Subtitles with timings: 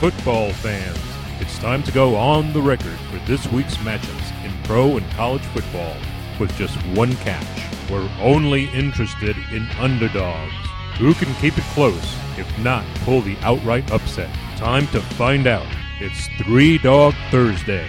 [0.01, 0.99] Football fans,
[1.41, 5.43] it's time to go on the record for this week's matchups in pro and college
[5.43, 5.95] football
[6.39, 7.91] with just one catch.
[7.91, 10.55] We're only interested in underdogs.
[10.97, 14.35] Who can keep it close, if not pull the outright upset?
[14.57, 15.67] Time to find out.
[16.01, 17.87] It's Three Dog Thursday.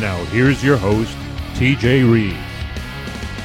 [0.00, 1.14] Now, here's your host,
[1.56, 2.38] TJ Reeves.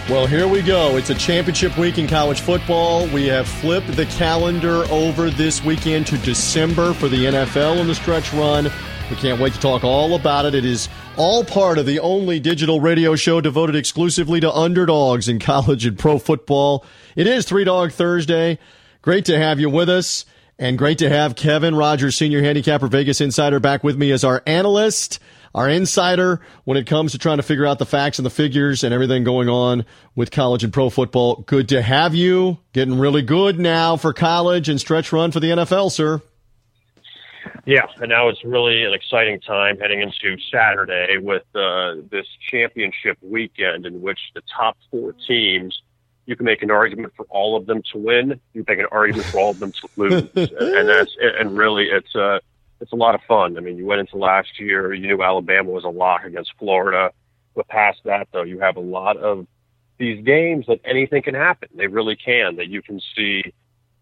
[0.10, 0.96] Well, here we go.
[0.96, 3.08] It's a championship week in college football.
[3.08, 7.96] We have flipped the calendar over this weekend to December for the NFL in the
[7.96, 8.72] stretch run.
[9.10, 10.56] We can't wait to talk all about it.
[10.56, 10.88] It is
[11.18, 16.00] all part of the only digital radio show devoted exclusively to underdogs in college and
[16.00, 16.86] pro football.
[17.18, 18.60] It is Three Dog Thursday.
[19.02, 20.26] Great to have you with us,
[20.58, 24.42] and great to have Kevin Rogers, senior handicapper Vegas insider, back with me as our
[24.46, 25.20] analyst
[25.56, 28.84] our insider when it comes to trying to figure out the facts and the figures
[28.84, 31.38] and everything going on with college and pro football.
[31.48, 32.60] Good to have you.
[32.74, 36.22] Getting really good now for college and stretch run for the NFL, sir.
[37.66, 43.18] Yeah, and now it's really an exciting time heading into Saturday with uh, this championship
[43.22, 45.82] weekend in which the top four teams,
[46.26, 48.40] you can make an argument for all of them to win.
[48.54, 51.86] You can make an argument for all of them to lose, and that's and really
[51.86, 52.40] it's a uh,
[52.82, 53.58] it's a lot of fun.
[53.58, 57.12] I mean, you went into last year, you knew Alabama was a lock against Florida.
[57.56, 59.48] But past that, though, you have a lot of
[59.98, 61.70] these games that anything can happen.
[61.76, 62.58] They really can.
[62.58, 63.54] That you can see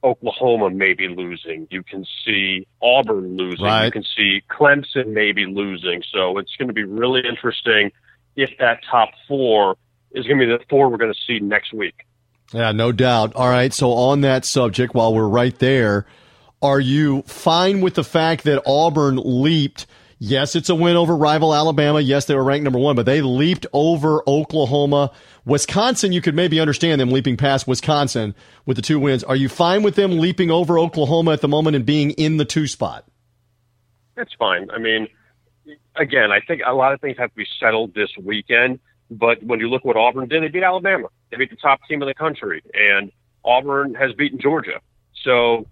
[0.04, 1.68] Oklahoma maybe losing.
[1.70, 3.66] You can see Auburn losing.
[3.66, 3.86] Right.
[3.86, 6.04] You can see Clemson maybe losing.
[6.12, 7.92] So it's going to be really interesting
[8.36, 9.78] if that top four
[10.12, 12.06] is going to be the four we're going to see next week.
[12.54, 13.36] Yeah, no doubt.
[13.36, 13.74] All right.
[13.74, 16.06] So on that subject, while we're right there,
[16.64, 19.86] are you fine with the fact that Auburn leaped?
[20.18, 22.00] Yes, it's a win over rival Alabama.
[22.00, 25.12] Yes, they were ranked number one, but they leaped over Oklahoma.
[25.44, 28.34] Wisconsin, you could maybe understand them leaping past Wisconsin
[28.66, 29.26] with the two wins.
[29.26, 32.46] Are you fine with them leaping over Oklahoma at the moment and being in the
[32.46, 33.06] two spot?
[34.16, 34.72] That's fine.
[34.72, 35.10] I mean,
[35.98, 38.80] again, I think a lot of things have to be settled this weekend.
[39.12, 41.10] But when you look what Auburn did, they beat Alabama.
[41.30, 43.12] They beat the top team in the country, and
[43.44, 44.80] Auburn has beaten Georgia.
[45.24, 45.68] So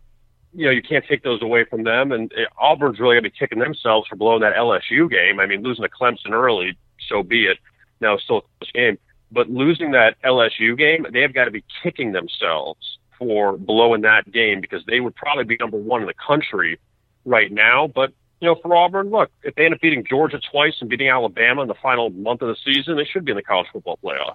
[0.53, 2.11] you know, you can't take those away from them.
[2.11, 5.39] And uh, Auburn's really going to be kicking themselves for blowing that LSU game.
[5.39, 7.57] I mean, losing to Clemson early, so be it.
[7.99, 8.97] Now it's still a close game.
[9.31, 14.29] But losing that LSU game, they have got to be kicking themselves for blowing that
[14.31, 16.79] game because they would probably be number one in the country
[17.23, 17.87] right now.
[17.87, 21.07] But, you know, for Auburn, look, if they end up beating Georgia twice and beating
[21.07, 23.99] Alabama in the final month of the season, they should be in the college football
[24.03, 24.33] playoff.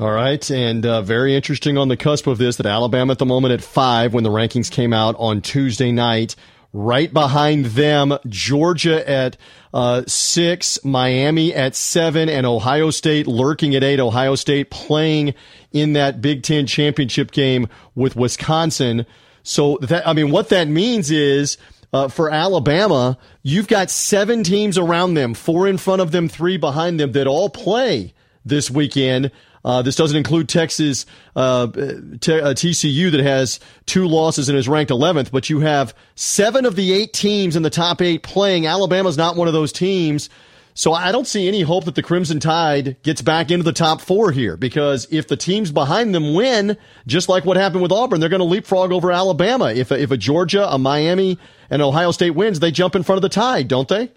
[0.00, 3.26] All right, and uh, very interesting on the cusp of this that Alabama at the
[3.26, 6.34] moment at five when the rankings came out on Tuesday night.
[6.72, 9.36] Right behind them, Georgia at
[9.74, 14.00] uh, six, Miami at seven, and Ohio State lurking at eight.
[14.00, 15.34] Ohio State playing
[15.72, 19.04] in that Big Ten championship game with Wisconsin.
[19.42, 21.58] So that I mean, what that means is
[21.92, 26.56] uh, for Alabama, you've got seven teams around them, four in front of them, three
[26.56, 28.14] behind them, that all play
[28.46, 29.30] this weekend.
[29.64, 31.06] Uh, this doesn't include Texas
[31.36, 35.94] uh, t- uh, TCU that has two losses and is ranked 11th, but you have
[36.14, 38.66] seven of the eight teams in the top eight playing.
[38.66, 40.28] Alabama's not one of those teams.
[40.74, 44.00] So I don't see any hope that the Crimson Tide gets back into the top
[44.00, 48.20] four here because if the teams behind them win, just like what happened with Auburn,
[48.20, 49.66] they're going to leapfrog over Alabama.
[49.66, 53.18] If a, if a Georgia, a Miami, and Ohio State wins, they jump in front
[53.18, 54.10] of the Tide, don't they?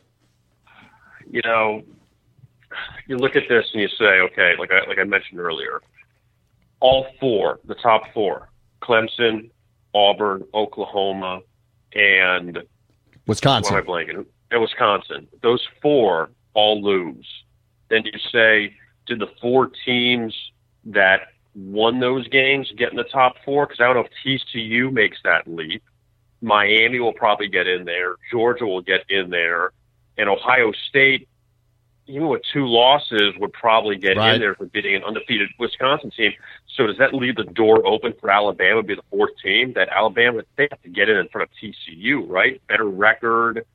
[1.30, 1.84] You know,
[3.08, 5.82] you look at this and you say, okay, like I, like I mentioned earlier,
[6.80, 8.50] all four, the top four,
[8.82, 9.50] Clemson,
[9.94, 11.42] Auburn, Oklahoma,
[11.94, 12.60] and
[13.28, 13.74] Wisconsin.
[13.74, 14.26] What am I blanking?
[14.52, 15.28] And Wisconsin.
[15.42, 17.28] Those four all lose.
[17.90, 20.36] Then you say, did the four teams
[20.86, 21.22] that
[21.56, 23.66] won those games get in the top four?
[23.66, 25.84] Because I don't know if TCU makes that leap.
[26.42, 28.16] Miami will probably get in there.
[28.32, 29.72] Georgia will get in there.
[30.18, 31.28] And Ohio State
[32.08, 34.35] even with two losses, would probably get right.
[34.35, 36.34] in there for beating an undefeated Wisconsin team.
[36.76, 39.74] So does that leave the door open for Alabama to be the fourth team?
[39.74, 42.62] That Alabama they have to get in in front of TCU, right?
[42.68, 43.66] Better record,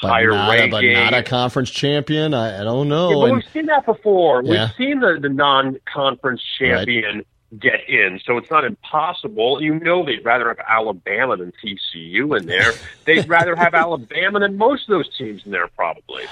[0.00, 2.32] but higher not, ranking, but not a conference champion.
[2.32, 3.10] I, I don't know.
[3.10, 4.42] Yeah, but and, we've seen that before.
[4.44, 4.66] Yeah.
[4.66, 7.16] We've seen the, the non-conference champion.
[7.16, 7.26] Right.
[7.58, 9.60] Get in, so it's not impossible.
[9.60, 12.74] You know they'd rather have Alabama than TCU in there.
[13.06, 16.26] they'd rather have Alabama than most of those teams in there, probably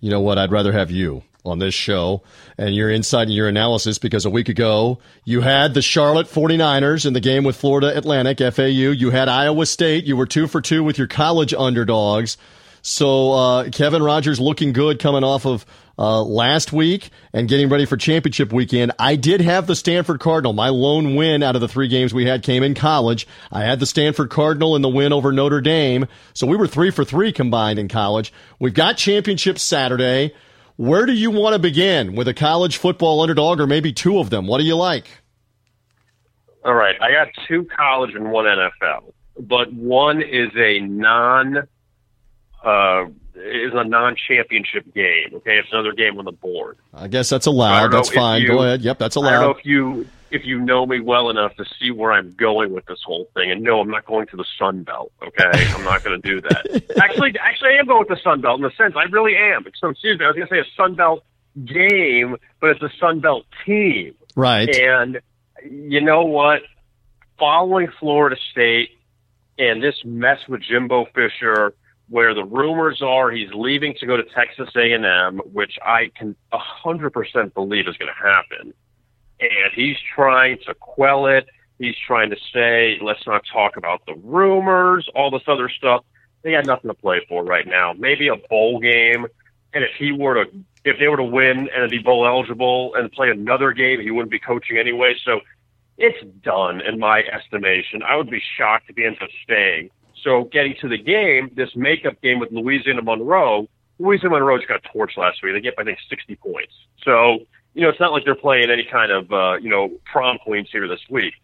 [0.00, 0.38] you know what?
[0.38, 2.22] I'd rather have you on this show
[2.58, 7.06] and your insight and your analysis because a week ago you had the Charlotte 49ers
[7.06, 8.62] in the game with Florida Atlantic, FAU.
[8.64, 10.04] You had Iowa State.
[10.04, 12.36] You were two for two with your college underdogs.
[12.82, 15.66] So uh, Kevin Rogers looking good coming off of
[15.98, 20.52] uh, last week and getting ready for championship weekend, I did have the Stanford Cardinal.
[20.52, 23.26] My lone win out of the three games we had came in college.
[23.50, 26.06] I had the Stanford Cardinal in the win over Notre Dame.
[26.34, 28.32] So we were three for three combined in college.
[28.58, 30.34] We've got championship Saturday.
[30.76, 34.28] Where do you want to begin with a college football underdog or maybe two of
[34.28, 34.46] them?
[34.46, 35.06] What do you like?
[36.64, 36.96] All right.
[37.00, 41.68] I got two college and one NFL, but one is a non
[42.62, 43.04] uh,
[43.36, 45.34] is a non-championship game.
[45.34, 46.78] Okay, it's another game on the board.
[46.94, 47.92] I guess that's allowed.
[47.92, 48.42] That's fine.
[48.42, 48.82] You, Go ahead.
[48.82, 49.28] Yep, that's allowed.
[49.28, 52.32] I don't know if you if you know me well enough to see where I'm
[52.32, 53.50] going with this whole thing.
[53.50, 55.12] And no, I'm not going to the Sun Belt.
[55.22, 55.44] Okay,
[55.74, 56.98] I'm not going to do that.
[57.00, 59.64] actually, actually, I am going with the Sun Belt in the sense I really am.
[59.78, 61.24] So excuse me, I was going to say a Sun Belt
[61.64, 64.14] game, but it's a Sun Belt team.
[64.34, 64.74] Right.
[64.74, 65.20] And
[65.64, 66.62] you know what?
[67.38, 68.90] Following Florida State
[69.58, 71.74] and this mess with Jimbo Fisher
[72.08, 77.54] where the rumors are he's leaving to go to Texas A&M, which I can 100%
[77.54, 78.72] believe is going to happen.
[79.40, 81.46] And he's trying to quell it.
[81.78, 86.04] He's trying to say, let's not talk about the rumors, all this other stuff.
[86.42, 87.92] They got nothing to play for right now.
[87.92, 89.26] Maybe a bowl game.
[89.74, 90.50] And if he were to,
[90.84, 94.30] if they were to win and be bowl eligible and play another game, he wouldn't
[94.30, 95.16] be coaching anyway.
[95.22, 95.40] So
[95.98, 98.02] it's done in my estimation.
[98.02, 99.90] I would be shocked if he ends up staying.
[100.22, 103.68] So getting to the game, this makeup game with Louisiana Monroe,
[103.98, 105.54] Louisiana Monroe just got torched last week.
[105.54, 106.72] They get, I think, 60 points.
[107.02, 107.38] So,
[107.74, 110.68] you know, it's not like they're playing any kind of, uh, you know, prom queens
[110.70, 111.34] here this week.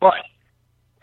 [0.00, 0.24] But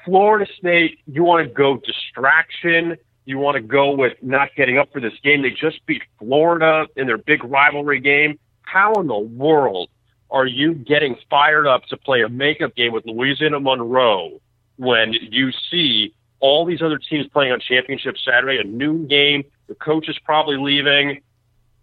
[0.05, 2.97] Florida State, you want to go distraction.
[3.25, 5.41] You want to go with not getting up for this game.
[5.41, 8.39] They just beat Florida in their big rivalry game.
[8.63, 9.89] How in the world
[10.29, 14.39] are you getting fired up to play a makeup game with Louisiana Monroe
[14.77, 19.43] when you see all these other teams playing on championship Saturday, a noon game.
[19.67, 21.21] The coach is probably leaving.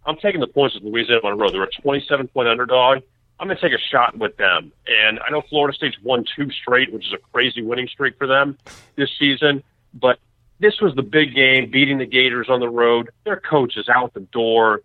[0.05, 1.51] I'm taking the points with Louisiana Monroe.
[1.51, 2.99] They're a 27 point underdog.
[3.41, 4.73] I'm going to take a shot with them.
[4.87, 8.27] And I know Florida State's won two straight, which is a crazy winning streak for
[8.27, 8.59] them
[8.97, 9.63] this season.
[9.95, 10.19] But
[10.59, 13.11] this was the big game, beating the Gators on the road.
[13.25, 14.83] Their coach is out the door.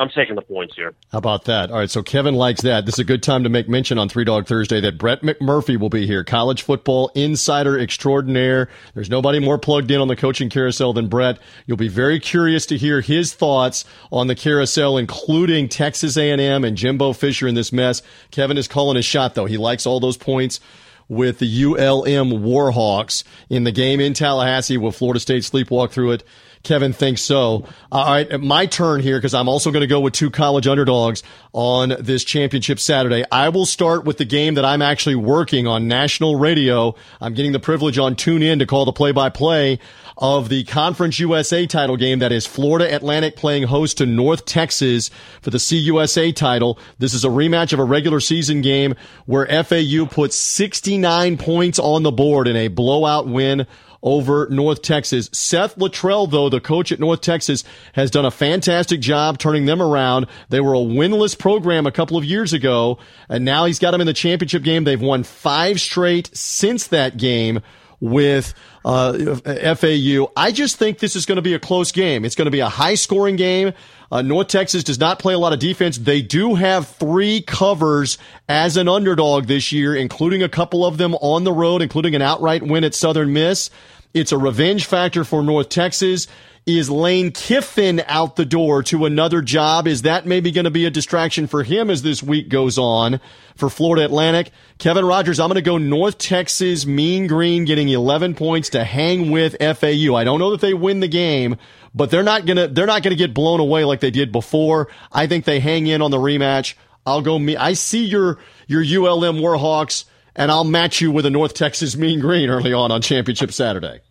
[0.00, 0.94] I'm taking the points here.
[1.10, 1.72] How about that?
[1.72, 2.86] All right, so Kevin likes that.
[2.86, 5.76] This is a good time to make mention on Three Dog Thursday that Brett McMurphy
[5.76, 8.68] will be here, college football insider extraordinaire.
[8.94, 11.38] There's nobody more plugged in on the coaching carousel than Brett.
[11.66, 16.76] You'll be very curious to hear his thoughts on the carousel, including Texas A&M and
[16.76, 18.00] Jimbo Fisher in this mess.
[18.30, 19.46] Kevin is calling his shot, though.
[19.46, 20.60] He likes all those points
[21.08, 24.76] with the ULM Warhawks in the game in Tallahassee.
[24.76, 26.24] Will Florida State sleepwalk through it?
[26.68, 27.64] Kevin thinks so.
[27.90, 30.66] Uh, all right, my turn here because I'm also going to go with two college
[30.66, 31.22] underdogs
[31.54, 33.24] on this championship Saturday.
[33.32, 36.94] I will start with the game that I'm actually working on national radio.
[37.22, 39.78] I'm getting the privilege on TuneIn to call the play by play
[40.18, 45.10] of the Conference USA title game that is Florida Atlantic playing host to North Texas
[45.40, 46.78] for the CUSA title.
[46.98, 48.94] This is a rematch of a regular season game
[49.24, 53.66] where FAU put 69 points on the board in a blowout win
[54.02, 55.28] over North Texas.
[55.32, 57.64] Seth Littrell, though, the coach at North Texas,
[57.94, 60.26] has done a fantastic job turning them around.
[60.48, 62.98] They were a winless program a couple of years ago,
[63.28, 64.84] and now he's got them in the championship game.
[64.84, 67.60] They've won five straight since that game
[68.00, 68.54] with
[68.84, 69.34] uh,
[69.74, 70.30] FAU.
[70.36, 72.24] I just think this is going to be a close game.
[72.24, 73.72] It's going to be a high scoring game.
[74.10, 75.98] Uh, North Texas does not play a lot of defense.
[75.98, 78.16] They do have three covers
[78.48, 82.22] as an underdog this year, including a couple of them on the road, including an
[82.22, 83.70] outright win at Southern Miss.
[84.14, 86.26] It's a revenge factor for North Texas.
[86.68, 89.88] Is Lane Kiffin out the door to another job?
[89.88, 93.20] Is that maybe going to be a distraction for him as this week goes on
[93.56, 94.50] for Florida Atlantic?
[94.76, 99.30] Kevin Rogers, I'm going to go North Texas Mean Green getting 11 points to hang
[99.30, 100.14] with FAU.
[100.14, 101.56] I don't know that they win the game,
[101.94, 104.30] but they're not going to, they're not going to get blown away like they did
[104.30, 104.88] before.
[105.10, 106.74] I think they hang in on the rematch.
[107.06, 107.56] I'll go me.
[107.56, 110.04] I see your, your ULM Warhawks
[110.36, 114.02] and I'll match you with a North Texas Mean Green early on on championship Saturday.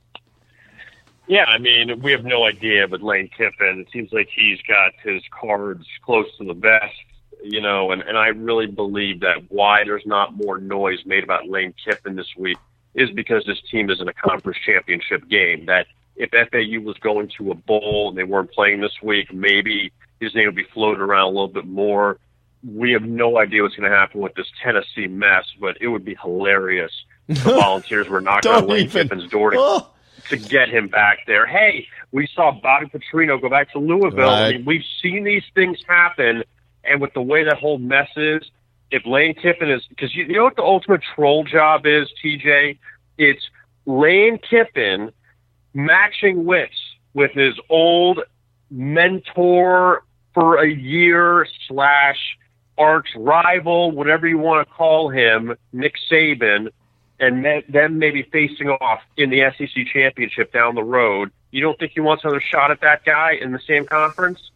[1.28, 4.94] Yeah, I mean, we have no idea, but Lane Kiffin, it seems like he's got
[5.04, 6.96] his cards close to the vest,
[7.44, 11.50] you know, and, and I really believe that why there's not more noise made about
[11.50, 12.58] Lane Kiffin this week
[12.96, 15.66] is because this team is in a conference championship game.
[15.66, 19.92] That if FAU was going to a bowl and they weren't playing this week, maybe
[20.20, 22.18] his name would be floated around a little bit more.
[22.68, 26.06] We have no idea what's going to happen with this Tennessee mess, but it would
[26.06, 26.92] be hilarious.
[27.28, 29.10] The volunteers were knocking on Lane even.
[29.10, 29.90] Kiffin's door to, oh
[30.30, 31.46] to get him back there.
[31.46, 34.28] Hey, we saw Bobby Petrino go back to Louisville.
[34.28, 34.48] Right.
[34.48, 36.44] I mean, we've seen these things happen,
[36.84, 38.44] and with the way that whole mess is,
[38.92, 42.78] if Lane Kiffin is because you, you know what the ultimate troll job is, TJ?
[43.18, 43.50] It's
[43.86, 45.12] Lane Kiffin
[45.74, 46.76] matching wits
[47.14, 48.22] with his old
[48.70, 50.04] mentor
[50.34, 52.38] for a year slash
[52.78, 56.70] arch rival, whatever you want to call him, Nick Saban,
[57.20, 61.32] and then maybe facing off in the SEC championship down the road.
[61.52, 64.52] You don't think he wants another shot at that guy in the same conference?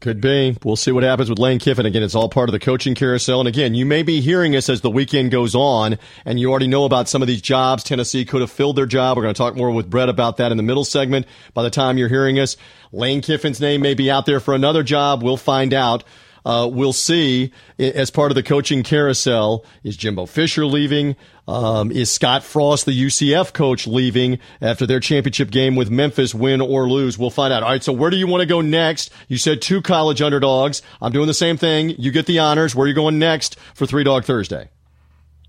[0.00, 0.56] Could be.
[0.62, 1.86] We'll see what happens with Lane Kiffin.
[1.86, 3.40] Again, it's all part of the coaching carousel.
[3.40, 6.66] And again, you may be hearing us as the weekend goes on, and you already
[6.66, 7.82] know about some of these jobs.
[7.82, 9.16] Tennessee could have filled their job.
[9.16, 11.26] We're going to talk more with Brett about that in the middle segment.
[11.54, 12.58] By the time you're hearing us,
[12.92, 15.22] Lane Kiffin's name may be out there for another job.
[15.22, 16.04] We'll find out
[16.46, 21.16] uh, we'll see as part of the coaching carousel is Jimbo Fisher leaving?
[21.48, 26.60] Um, is Scott Frost, the UCF coach, leaving after their championship game with Memphis, win
[26.60, 27.18] or lose?
[27.18, 27.64] We'll find out.
[27.64, 29.10] All right, so where do you want to go next?
[29.26, 30.82] You said two college underdogs.
[31.02, 31.90] I'm doing the same thing.
[31.98, 32.76] You get the honors.
[32.76, 34.68] Where are you going next for Three Dog Thursday?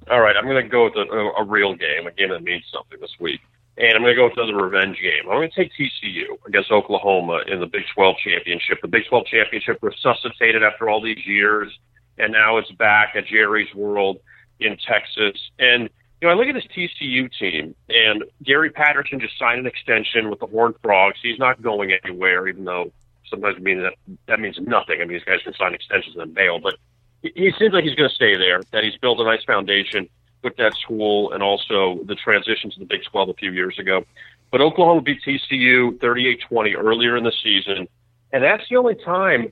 [0.10, 2.64] All right, I'm going to go with a, a real game, a game that means
[2.74, 3.42] something this week.
[3.78, 5.30] And I'm going to go with another revenge game.
[5.30, 8.80] I'm going to take TCU against Oklahoma in the Big 12 championship.
[8.82, 11.72] The Big 12 championship resuscitated after all these years,
[12.18, 14.18] and now it's back at Jerry's World
[14.60, 15.40] in Texas.
[15.60, 15.90] And
[16.22, 20.32] you know, I look at this TCU team, and Gary Patterson just signed an extension
[20.32, 21.20] with the Horned Frogs.
[21.22, 22.92] He's not going anywhere, even though
[23.30, 23.94] sometimes means that
[24.28, 24.96] that means nothing.
[25.02, 26.76] I mean, these guys can sign extensions and then bail, but
[27.22, 28.62] he seems like he's going to stay there.
[28.72, 30.10] That he's built a nice foundation
[30.44, 34.06] with that school and also the transition to the Big 12 a few years ago.
[34.52, 37.88] But Oklahoma beat TCU 38-20 earlier in the season,
[38.32, 39.52] and that's the only time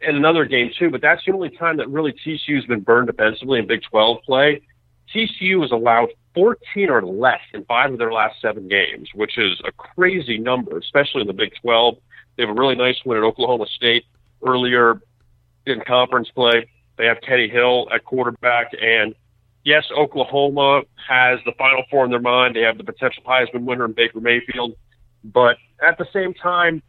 [0.00, 3.58] in another game too, but that's the only time that really TCU's been burned defensively
[3.58, 4.60] in Big 12 play.
[5.14, 9.60] TCU has allowed 14 or less in five of their last seven games, which is
[9.64, 11.96] a crazy number, especially in the Big 12.
[12.36, 14.04] They have a really nice win at Oklahoma State
[14.46, 15.00] earlier
[15.66, 16.68] in conference play.
[16.96, 19.14] They have Teddy Hill at quarterback, and
[19.68, 22.56] yes, Oklahoma has the Final Four in their mind.
[22.56, 24.72] They have the potential Heisman winner in Baker Mayfield.
[25.22, 26.82] But at the same time,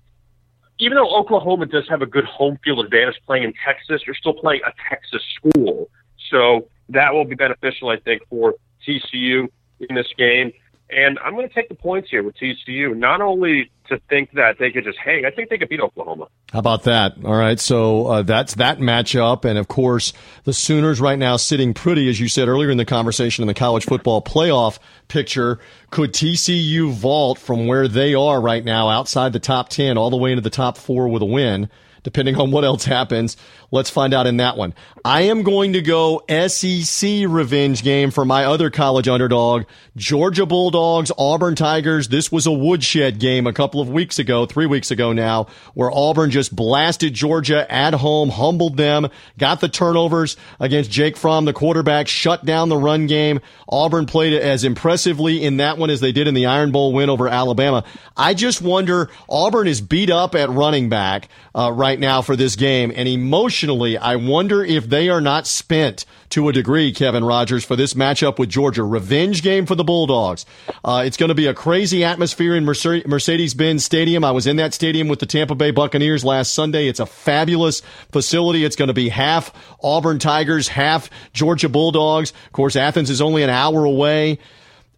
[0.79, 4.33] even though Oklahoma does have a good home field advantage playing in Texas, you're still
[4.33, 5.89] playing a Texas school.
[6.31, 8.55] So that will be beneficial, I think, for
[8.87, 9.49] TCU
[9.81, 10.53] in this game.
[10.89, 14.57] And I'm going to take the points here with TCU, not only to think that
[14.57, 16.27] they could just hang, I think they could beat Oklahoma.
[16.51, 17.13] How about that?
[17.23, 17.59] All right.
[17.59, 19.45] So uh, that's that matchup.
[19.45, 20.13] And of course,
[20.45, 23.53] the Sooners right now sitting pretty, as you said earlier in the conversation in the
[23.53, 25.59] college football playoff picture.
[25.91, 30.17] Could TCU vault from where they are right now outside the top 10 all the
[30.17, 31.69] way into the top four with a win?
[32.09, 33.37] Depending on what else happens.
[33.69, 34.73] Let's find out in that one.
[35.05, 41.11] I am going to go SEC revenge game for my other college underdog, Georgia Bulldogs,
[41.19, 42.07] Auburn Tigers.
[42.07, 45.91] This was a woodshed game a couple of weeks ago, three weeks ago now, where
[45.91, 51.53] Auburn just blasted Georgia at home, humbled them, got the turnovers against Jake Fromm, the
[51.53, 53.39] quarterback, shut down the run game.
[53.69, 57.11] Auburn played as impressively in that one as they did in the Iron Bowl win
[57.11, 57.83] over Alabama.
[58.17, 62.55] I just wonder, Auburn is beat up at running back uh, right now for this
[62.55, 67.63] game, and emotionally, I wonder if they are not spent to a degree, Kevin Rogers,
[67.65, 68.83] for this matchup with Georgia.
[68.83, 70.45] Revenge game for the Bulldogs.
[70.83, 74.23] Uh, it's going to be a crazy atmosphere in Mercedes Benz Stadium.
[74.23, 76.87] I was in that stadium with the Tampa Bay Buccaneers last Sunday.
[76.87, 78.63] It's a fabulous facility.
[78.63, 79.53] It's going to be half
[79.83, 82.31] Auburn Tigers, half Georgia Bulldogs.
[82.45, 84.39] Of course, Athens is only an hour away.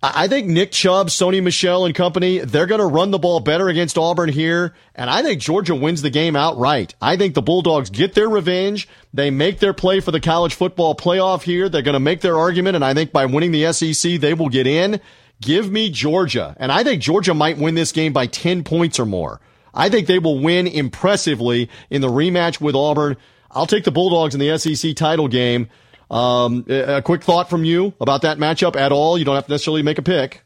[0.03, 3.69] I think Nick Chubb, Sony Michel, and company, they're going to run the ball better
[3.69, 4.73] against Auburn here.
[4.95, 6.95] And I think Georgia wins the game outright.
[6.99, 8.87] I think the Bulldogs get their revenge.
[9.13, 11.69] They make their play for the college football playoff here.
[11.69, 12.75] They're going to make their argument.
[12.75, 14.99] And I think by winning the SEC, they will get in.
[15.39, 16.55] Give me Georgia.
[16.59, 19.39] And I think Georgia might win this game by 10 points or more.
[19.71, 23.17] I think they will win impressively in the rematch with Auburn.
[23.51, 25.69] I'll take the Bulldogs in the SEC title game.
[26.11, 29.17] Um, a quick thought from you about that matchup at all?
[29.17, 30.43] You don't have to necessarily make a pick.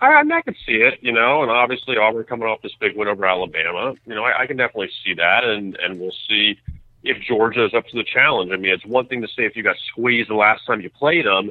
[0.00, 3.06] I, I, can see it, you know, and obviously Auburn coming off this big win
[3.06, 3.94] over Alabama.
[4.06, 6.58] You know, I, I can definitely see that, and and we'll see
[7.04, 8.50] if Georgia is up to the challenge.
[8.50, 10.90] I mean, it's one thing to say if you got squeezed the last time you
[10.90, 11.50] played them,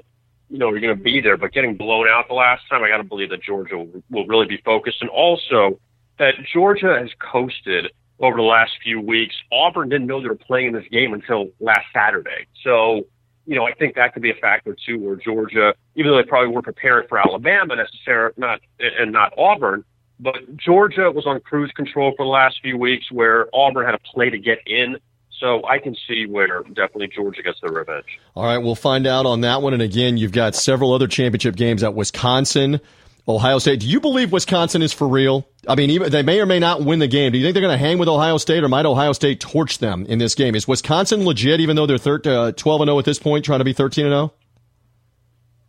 [0.50, 2.90] you know, you're going to be there, but getting blown out the last time, I
[2.90, 5.80] got to believe that Georgia will, will really be focused, and also
[6.18, 9.36] that Georgia has coasted over the last few weeks.
[9.52, 12.48] Auburn didn't know they were playing in this game until last Saturday.
[12.64, 13.08] So,
[13.46, 16.28] you know, I think that could be a factor too, where Georgia, even though they
[16.28, 19.84] probably weren't prepared for Alabama necessarily, not and not Auburn,
[20.20, 24.00] but Georgia was on cruise control for the last few weeks, where Auburn had a
[24.00, 24.98] play to get in.
[25.40, 28.06] So I can see where definitely Georgia gets their revenge.
[28.36, 29.74] All right, we'll find out on that one.
[29.74, 32.80] And again, you've got several other championship games at Wisconsin.
[33.28, 33.80] Ohio State.
[33.80, 35.48] Do you believe Wisconsin is for real?
[35.68, 37.32] I mean, they may or may not win the game.
[37.32, 39.78] Do you think they're going to hang with Ohio State, or might Ohio State torch
[39.78, 40.56] them in this game?
[40.56, 43.66] Is Wisconsin legit, even though they're uh, 12 and 0 at this point, trying to
[43.66, 44.34] be 13 and 0?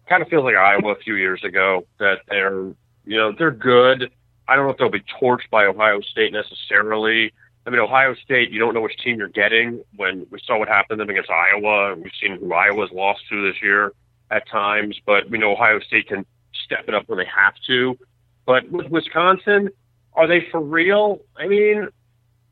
[0.09, 4.11] Kind of feels like Iowa a few years ago that they're, you know, they're good.
[4.49, 7.33] I don't know if they'll be torched by Ohio State necessarily,
[7.67, 9.85] I mean, Ohio State, you don't know which team you're getting.
[9.97, 13.47] When we saw what happened to them against Iowa, we've seen who Iowa's lost to
[13.47, 13.93] this year
[14.31, 16.27] at times, but we know Ohio State can
[16.73, 17.99] step it up when they have to.
[18.47, 19.71] But with Wisconsin,
[20.15, 21.21] are they for real?
[21.37, 21.89] I mean,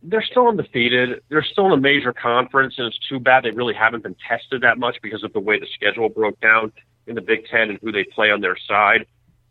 [0.03, 1.23] they're still undefeated.
[1.29, 4.63] They're still in a major conference, and it's too bad they really haven't been tested
[4.63, 6.73] that much because of the way the schedule broke down
[7.07, 9.07] in the Big Ten and who they play on their side.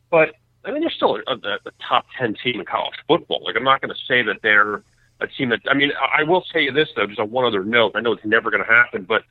[0.10, 0.30] But
[0.66, 1.36] I mean, they're still a, a,
[1.66, 3.44] a top ten team in college football.
[3.46, 4.84] Like I'm not going to say that they're
[5.20, 5.60] a team that.
[5.70, 7.94] I mean, I will tell you this though, just on one other note.
[7.96, 9.24] I know it's never going to happen, but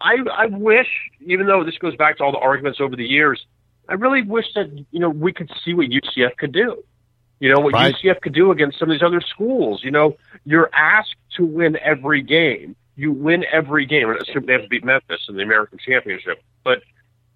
[0.00, 0.88] I I wish,
[1.20, 3.46] even though this goes back to all the arguments over the years,
[3.88, 6.82] I really wish that you know we could see what UCF could do.
[7.40, 7.94] You know what right.
[7.94, 9.82] UCF could do against some of these other schools.
[9.84, 12.76] You know, you're asked to win every game.
[12.96, 16.42] You win every game, assuming they have to beat Memphis in the American Championship.
[16.64, 16.82] But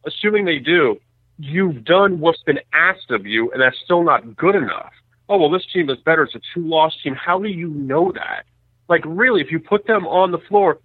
[0.04, 1.00] assuming they do,
[1.38, 4.92] you've done what's been asked of you, and that's still not good enough.
[5.28, 6.24] Oh, well, this team is better.
[6.24, 7.14] It's a two loss team.
[7.14, 8.44] How do you know that?
[8.88, 10.80] Like, really, if you put them on the floor,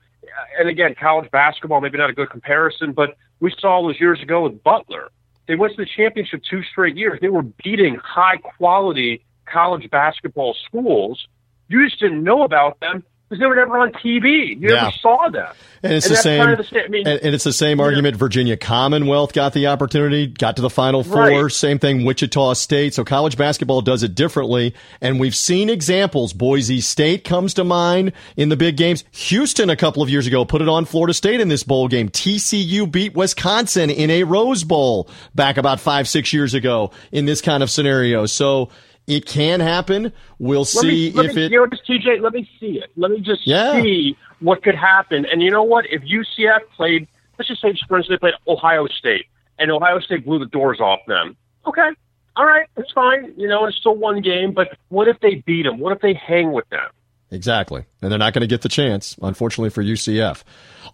[0.60, 4.44] and again, college basketball, maybe not a good comparison, but we saw those years ago
[4.44, 5.10] with Butler.
[5.48, 7.20] They went to the championship two straight years.
[7.22, 11.28] They were beating high quality college basketball schools.
[11.70, 14.60] You just didn't know about them because they were never on TV.
[14.60, 14.84] You yeah.
[14.84, 15.54] never saw them.
[15.84, 16.44] And it's and the same.
[16.44, 18.16] Kind of the, I mean, and, and, it's the same argument.
[18.16, 21.44] Virginia Commonwealth got the opportunity, got to the Final Four.
[21.44, 21.52] Right.
[21.52, 22.06] Same thing.
[22.06, 22.94] Wichita State.
[22.94, 26.34] So college basketball does it differently, and we've seen examples.
[26.34, 29.04] Boise State comes to mind in the big games.
[29.12, 32.10] Houston a couple of years ago put it on Florida State in this bowl game.
[32.10, 37.42] TCU beat Wisconsin in a Rose Bowl back about five six years ago in this
[37.42, 38.26] kind of scenario.
[38.26, 38.70] So
[39.08, 40.12] it can happen.
[40.38, 41.52] We'll let see me, if me, it.
[41.52, 42.92] You know, just TJ, let me see it.
[42.96, 43.82] Let me just yeah.
[43.82, 45.26] see what could happen.
[45.26, 45.86] And you know what?
[45.90, 47.08] If UCF played,
[47.40, 49.26] let's just say, for instance, they played Ohio State,
[49.58, 51.38] and Ohio State blew the doors off them.
[51.66, 51.90] Okay,
[52.36, 53.34] all right, it's fine.
[53.38, 54.52] You know, it's still one game.
[54.52, 55.80] But what if they beat them?
[55.80, 56.90] What if they hang with them?
[57.30, 57.84] Exactly.
[58.02, 60.44] And they're not going to get the chance, unfortunately, for UCF.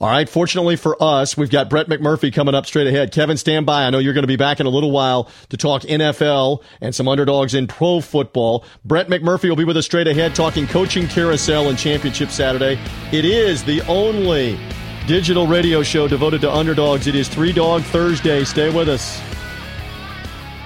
[0.02, 0.28] All right.
[0.28, 3.12] Fortunately for us, we've got Brett McMurphy coming up straight ahead.
[3.12, 3.86] Kevin, stand by.
[3.86, 6.96] I know you're going to be back in a little while to talk NFL and
[6.96, 8.66] some underdogs in pro football.
[8.84, 12.80] Brett McMurphy will be with us straight ahead talking coaching carousel and championship Saturday.
[13.12, 14.60] It is the only
[15.06, 17.06] digital radio show devoted to underdogs.
[17.06, 18.44] It is Three Dog Thursday.
[18.44, 19.22] Stay with us.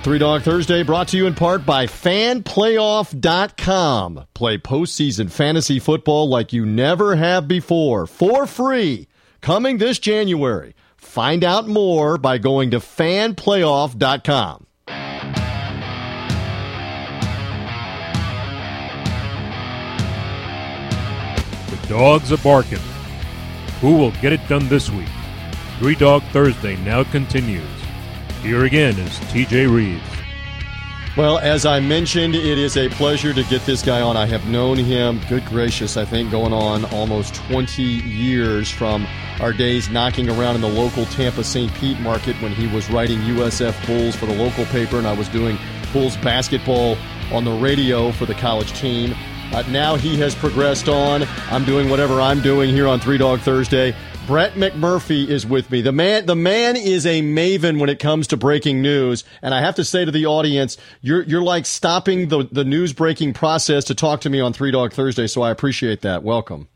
[0.08, 4.26] Three Dog Thursday brought to you in part by fanplayoff.com.
[4.34, 9.10] Play postseason fantasy football like you never have before for free
[9.41, 10.76] coming this January.
[10.96, 14.67] Find out more by going to fanplayoff.com.
[14.86, 14.93] The
[21.89, 22.80] dogs are barking.
[23.82, 25.10] Who will get it done this week?
[25.80, 27.77] Three Dog Thursday now continues.
[28.41, 30.04] Here again is TJ Reeves.
[31.17, 34.15] Well, as I mentioned, it is a pleasure to get this guy on.
[34.15, 39.08] I have known him, good gracious, I think going on almost 20 years from
[39.41, 41.73] our days knocking around in the local Tampa St.
[41.73, 45.28] Pete market when he was writing USF Bulls for the local paper and I was
[45.30, 45.58] doing
[45.91, 46.95] Bulls basketball
[47.32, 49.15] on the radio for the college team.
[49.54, 51.23] Uh, now he has progressed on.
[51.50, 53.95] I'm doing whatever I'm doing here on Three Dog Thursday.
[54.28, 55.80] Brett McMurphy is with me.
[55.80, 59.24] The man, the man is a maven when it comes to breaking news.
[59.42, 62.92] And I have to say to the audience, you're, you're like stopping the, the news
[62.92, 65.28] breaking process to talk to me on Three Dog Thursday.
[65.28, 66.24] So I appreciate that.
[66.24, 66.68] Welcome.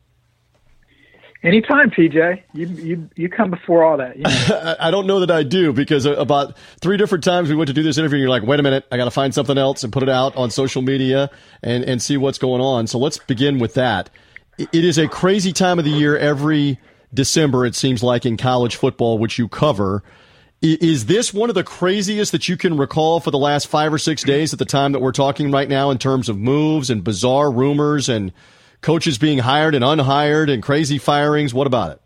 [1.43, 2.41] Anytime, TJ.
[2.53, 4.15] You you you come before all that.
[4.15, 4.75] You know.
[4.79, 7.73] I don't know that I do because uh, about three different times we went to
[7.73, 8.17] do this interview.
[8.17, 10.09] and You're like, wait a minute, I got to find something else and put it
[10.09, 11.31] out on social media
[11.63, 12.85] and and see what's going on.
[12.85, 14.11] So let's begin with that.
[14.59, 16.77] It is a crazy time of the year every
[17.13, 20.03] December, it seems like, in college football, which you cover.
[20.61, 23.97] Is this one of the craziest that you can recall for the last five or
[23.97, 27.03] six days at the time that we're talking right now in terms of moves and
[27.03, 28.31] bizarre rumors and
[28.81, 31.51] coaches being hired and unhired and crazy firings?
[31.51, 32.01] What about it?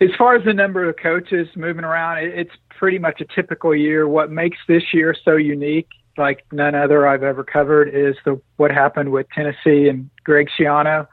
[0.00, 4.08] As far as the number of coaches moving around, it's pretty much a typical year.
[4.08, 8.70] What makes this year so unique, like none other I've ever covered, is the what
[8.70, 11.06] happened with Tennessee and Greg Schiano.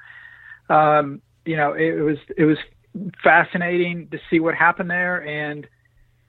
[0.69, 2.57] Um, you know, it, was it was
[3.23, 5.67] fascinating to see what happened there, and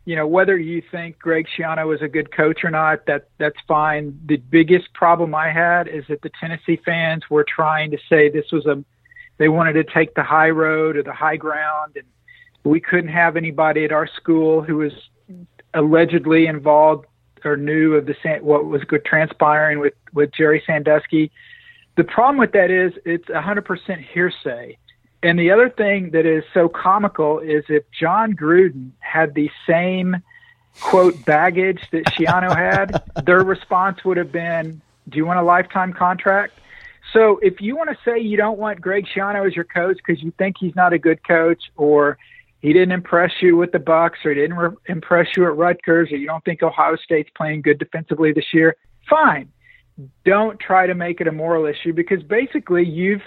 [0.05, 3.59] you know whether you think Greg Schiano was a good coach or not, that that's
[3.66, 4.18] fine.
[4.26, 8.52] The biggest problem I had is that the Tennessee fans were trying to say this
[8.52, 8.85] was a
[9.38, 12.05] they wanted to take the high road or the high ground, and
[12.64, 14.92] we couldn't have anybody at our school who was
[15.74, 17.07] allegedly involved
[17.44, 21.31] or knew of the what was transpiring with with Jerry Sandusky.
[21.96, 24.76] The problem with that is it's 100% hearsay.
[25.22, 30.16] And the other thing that is so comical is if Jon Gruden had the same
[30.81, 35.92] quote baggage that Schiano had, their response would have been, "Do you want a lifetime
[35.92, 36.52] contract?"
[37.12, 40.22] So if you want to say you don't want Greg Schiano as your coach because
[40.22, 42.18] you think he's not a good coach, or
[42.61, 46.11] he didn't impress you with the Bucks, or he didn't re- impress you at Rutgers,
[46.11, 48.76] or you don't think Ohio State's playing good defensively this year,
[49.09, 49.48] fine.
[50.24, 53.22] Don't try to make it a moral issue because basically you've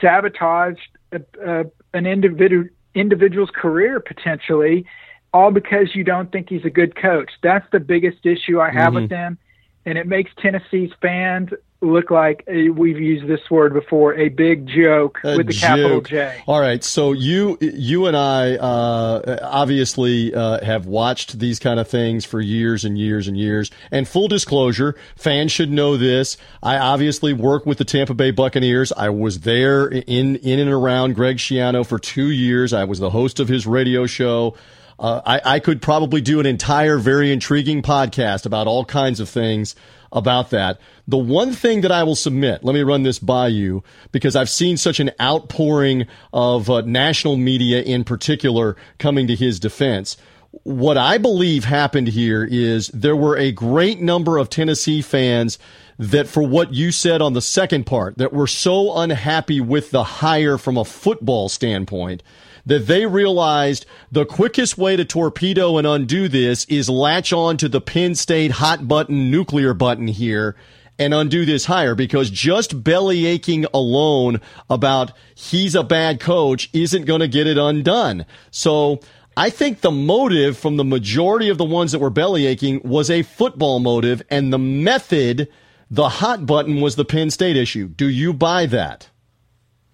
[0.00, 4.84] sabotaged a, a, an individual individual's career potentially
[5.32, 7.30] all because you don't think he's a good coach.
[7.42, 8.94] That's the biggest issue I have mm-hmm.
[8.94, 9.38] with them.
[9.84, 14.66] And it makes Tennessee's fans look like a, we've used this word before a big
[14.66, 15.60] joke a with the joke.
[15.60, 16.42] capital J.
[16.46, 21.88] All right, so you you and I uh, obviously uh, have watched these kind of
[21.88, 23.70] things for years and years and years.
[23.90, 26.36] And full disclosure, fans should know this.
[26.62, 28.92] I obviously work with the Tampa Bay Buccaneers.
[28.92, 32.72] I was there in in and around Greg Schiano for two years.
[32.72, 34.54] I was the host of his radio show.
[34.98, 39.28] Uh, I, I could probably do an entire very intriguing podcast about all kinds of
[39.28, 39.76] things
[40.12, 40.80] about that.
[41.06, 44.48] The one thing that I will submit, let me run this by you because I've
[44.48, 50.16] seen such an outpouring of uh, national media in particular coming to his defense.
[50.64, 55.58] What I believe happened here is there were a great number of Tennessee fans
[55.98, 60.04] that for what you said on the second part that were so unhappy with the
[60.04, 62.22] hire from a football standpoint
[62.68, 67.68] that they realized the quickest way to torpedo and undo this is latch on to
[67.68, 70.54] the Penn State hot button nuclear button here
[70.98, 77.06] and undo this hire because just belly aching alone about he's a bad coach isn't
[77.06, 78.26] going to get it undone.
[78.50, 79.00] So
[79.34, 83.08] I think the motive from the majority of the ones that were belly aching was
[83.08, 85.48] a football motive and the method,
[85.90, 87.88] the hot button was the Penn State issue.
[87.88, 89.08] Do you buy that?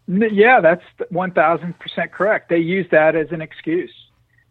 [0.06, 2.48] Yeah, that's one thousand percent correct.
[2.48, 3.94] They use that as an excuse,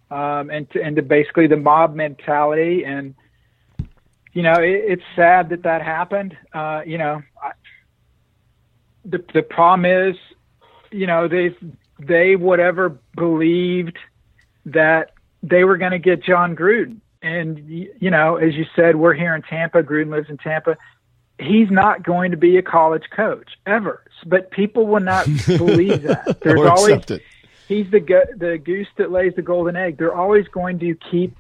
[0.09, 2.83] um, and to, and to basically the mob mentality.
[2.83, 3.13] And
[4.33, 6.35] you know, it, it's sad that that happened.
[6.53, 7.51] Uh, you know, I,
[9.05, 10.15] the the problem is,
[10.91, 11.55] you know, they
[11.99, 13.97] they whatever believed
[14.65, 15.11] that
[15.43, 19.35] they were going to get Jon Gruden, and you know, as you said, we're here
[19.35, 19.83] in Tampa.
[19.83, 20.77] Gruden lives in Tampa
[21.39, 24.02] he's not going to be a college coach ever.
[24.25, 26.39] But people will not believe that.
[26.41, 27.03] There's always
[27.67, 29.97] he's the go- the goose that lays the golden egg.
[29.97, 31.35] They're always going to keep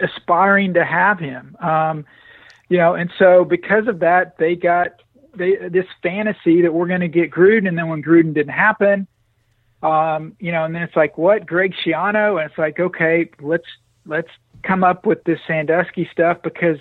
[0.00, 1.56] aspiring to have him.
[1.60, 2.04] Um,
[2.68, 5.02] you know, and so because of that, they got
[5.34, 9.06] they, this fantasy that we're going to get Gruden, and then when Gruden didn't happen,
[9.82, 12.40] um, you know, and then it's like, what, Greg Schiano?
[12.40, 13.66] And it's like, okay, let's
[14.06, 14.30] let's
[14.62, 16.78] come up with this Sandusky stuff because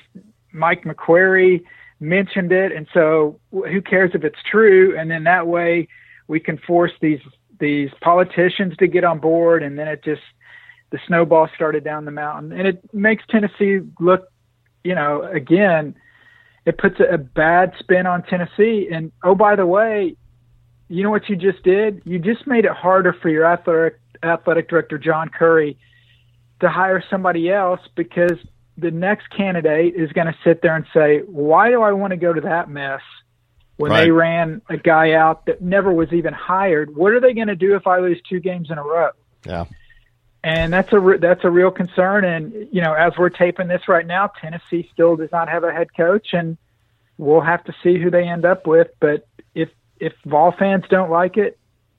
[0.52, 1.64] Mike McQueary
[2.00, 4.98] mentioned it, and so who cares if it's true?
[4.98, 5.88] And then that way
[6.28, 7.22] we can force these
[7.60, 10.22] these politicians to get on board, and then it just
[10.92, 14.32] the snowball started down the mountain, and it makes Tennessee look,
[14.84, 15.96] you know, again,
[16.66, 18.90] it puts a, a bad spin on Tennessee.
[18.92, 20.16] And oh, by the way,
[20.90, 22.02] you know what you just did?
[22.06, 25.78] You just made it harder for your athletic athletic director John Currie
[26.60, 28.38] to hire somebody else because
[28.78, 32.18] the next candidate is going to sit there and say, why do I want to
[32.18, 33.02] go to that mess
[33.78, 34.06] when right.
[34.06, 36.96] they ran a guy out that never was even hired?
[36.96, 39.10] What are they going to do if I lose two games in a row?
[39.46, 39.66] Yeah.
[40.44, 42.24] And that's a re- that's a real concern.
[42.24, 45.74] And you know, as we're taping this right now, Tennessee still does not have a
[45.74, 46.58] head coach, and
[47.18, 48.88] we'll have to see who they end up with.
[49.00, 51.58] But if if Vol fans don't like it,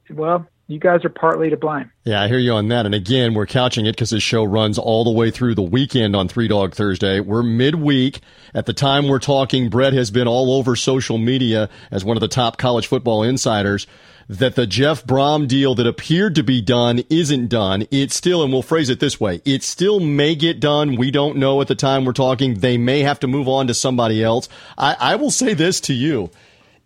[0.09, 1.91] well, you guys are partly to blame.
[2.05, 2.85] Yeah, I hear you on that.
[2.85, 6.15] And again, we're couching it because this show runs all the way through the weekend
[6.15, 7.21] on Three Dog Thursday.
[7.21, 8.21] We're midweek.
[8.55, 12.21] At the time we're talking, Brett has been all over social media as one of
[12.21, 13.87] the top college football insiders
[14.29, 17.87] that the Jeff Brohm deal that appeared to be done isn't done.
[17.91, 20.97] It's still, and we'll phrase it this way, it still may get done.
[20.97, 22.55] We don't know at the time we're talking.
[22.55, 24.51] They may have to move on to somebody else.
[24.77, 26.31] I, I will say this to you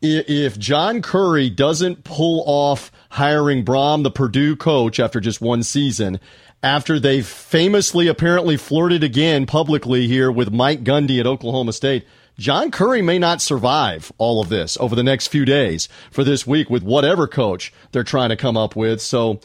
[0.03, 6.19] if John Currie doesn't pull off hiring Brohm, the Purdue coach, after just one season,
[6.63, 12.05] after they famously apparently flirted again publicly here with Mike Gundy at Oklahoma State,
[12.39, 16.47] John Currie may not survive all of this over the next few days for this
[16.47, 19.01] week with whatever coach they're trying to come up with.
[19.01, 19.41] So,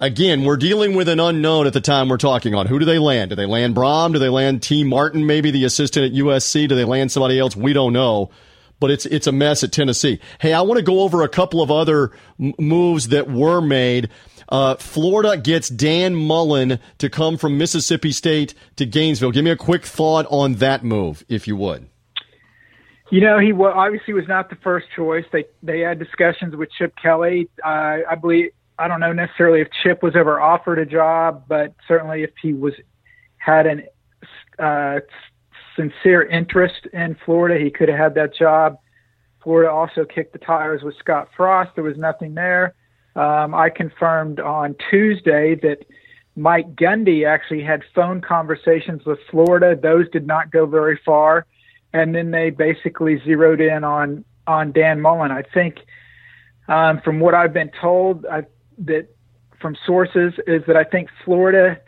[0.00, 2.66] again, we're dealing with an unknown at the time we're talking on.
[2.66, 3.30] Who do they land?
[3.30, 4.12] Do they land Brohm?
[4.12, 6.68] Do they land Tee Martin, maybe the assistant at USC?
[6.68, 7.56] Do they land somebody else?
[7.56, 8.30] We don't know
[8.80, 10.20] but it's it's a mess at Tennessee.
[10.40, 14.08] Hey, I want to go over a couple of other m- moves that were made.
[14.48, 19.30] Uh, Florida gets Dan Mullen to come from Mississippi State to Gainesville.
[19.30, 21.88] Give me a quick thought on that move, if you would.
[23.10, 25.24] You know, he obviously was not the first choice.
[25.32, 27.48] They they had discussions with Chip Kelly.
[27.64, 31.74] Uh, I believe I don't know necessarily if Chip was ever offered a job, but
[31.86, 32.74] certainly if he was
[33.38, 33.84] had an
[34.58, 35.00] uh,
[35.78, 38.78] sincere interest in Florida, he could have had that job.
[39.42, 41.70] Florida also kicked the tires with Scott Frost.
[41.74, 42.74] There was nothing there.
[43.14, 45.78] Um, I confirmed on Tuesday that
[46.36, 49.78] Mike Gundy actually had phone conversations with Florida.
[49.80, 51.46] Those did not go very far,
[51.92, 55.30] and then they basically zeroed in on on Dan Mullen.
[55.30, 55.78] I think,
[56.68, 58.44] um, from what I've been told, I,
[58.84, 59.08] that
[59.60, 61.80] from sources is that I think Florida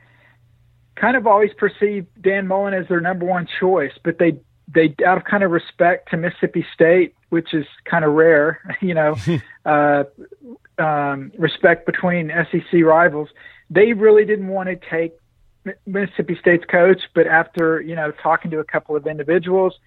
[0.96, 4.38] kind of always perceived Dan Mullen as their number one choice, but they
[4.72, 8.94] they out of kind of respect to Mississippi State, which is kind of rare, you
[8.94, 9.16] know,
[9.64, 10.04] uh,
[10.78, 13.28] um, respect between SEC rivals.
[13.68, 15.14] They really didn't want to take
[15.86, 19.78] Mississippi State's coach, but after you know talking to a couple of individuals,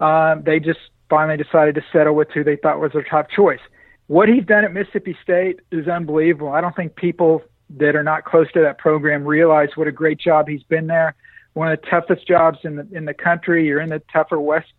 [0.00, 3.60] um, they just finally decided to settle with who they thought was their top choice.
[4.08, 6.48] What he's done at Mississippi State is unbelievable.
[6.48, 10.18] I don't think people that are not close to that program realize what a great
[10.18, 11.14] job he's been there.
[11.54, 13.66] One of the toughest jobs in the in the country.
[13.66, 14.72] You're in the tougher West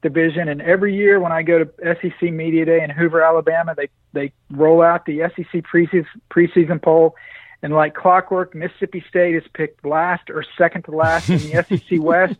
[0.00, 3.88] Division, and every year when I go to SEC Media Day in Hoover, Alabama, they
[4.12, 7.14] they roll out the SEC preseason preseason poll,
[7.62, 12.00] and like clockwork, Mississippi State is picked last or second to last in the SEC
[12.00, 12.36] West.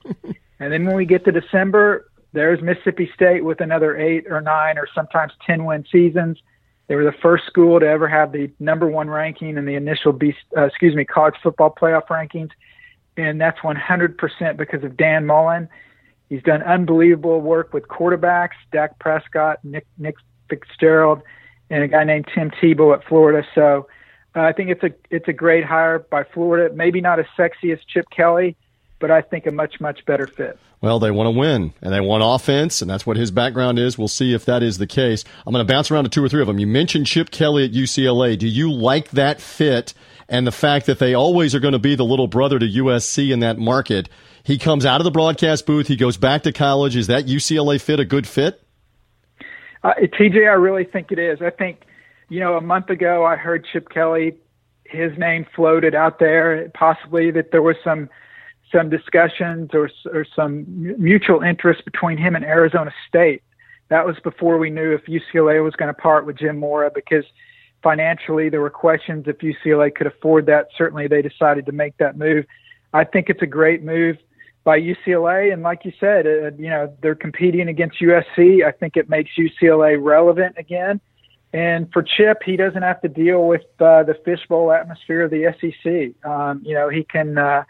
[0.58, 4.78] And then when we get to December, there's Mississippi State with another eight or nine
[4.78, 6.38] or sometimes 10 win seasons.
[6.92, 10.12] They were the first school to ever have the number one ranking in the initial,
[10.12, 12.50] B, uh, excuse me, college football playoff rankings.
[13.16, 15.70] And that's 100% because of Dan Mullen.
[16.28, 20.16] He's done unbelievable work with quarterbacks, Dak Prescott, Nick, Nick
[20.50, 21.22] Fitzgerald,
[21.70, 23.48] and a guy named Tim Tebow at Florida.
[23.54, 23.88] So
[24.36, 26.74] uh, I think it's a it's a great hire by Florida.
[26.74, 28.54] Maybe not as sexy as Chip Kelly,
[29.02, 30.56] but I think a much, much better fit.
[30.80, 33.98] Well, they want to win and they want offense, and that's what his background is.
[33.98, 35.24] We'll see if that is the case.
[35.44, 36.60] I'm going to bounce around to two or three of them.
[36.60, 38.38] You mentioned Chip Kelly at UCLA.
[38.38, 39.92] Do you like that fit
[40.28, 43.32] and the fact that they always are going to be the little brother to USC
[43.32, 44.08] in that market?
[44.44, 46.94] He comes out of the broadcast booth, he goes back to college.
[46.94, 48.62] Is that UCLA fit a good fit?
[49.82, 51.42] Uh, TJ, I really think it is.
[51.42, 51.82] I think,
[52.28, 54.36] you know, a month ago I heard Chip Kelly,
[54.84, 58.08] his name floated out there, possibly that there was some–
[58.72, 63.42] some discussions or, or some mutual interest between him and Arizona State.
[63.88, 67.24] That was before we knew if UCLA was going to part with Jim Mora because
[67.82, 70.68] financially there were questions if UCLA could afford that.
[70.76, 72.46] Certainly they decided to make that move.
[72.92, 74.16] I think it's a great move
[74.64, 75.52] by UCLA.
[75.52, 78.64] And like you said, uh, you know, they're competing against USC.
[78.64, 81.00] I think it makes UCLA relevant again.
[81.52, 85.54] And for Chip, he doesn't have to deal with uh, the fishbowl atmosphere of the
[85.60, 86.30] SEC.
[86.30, 87.64] Um, you know, he can, uh,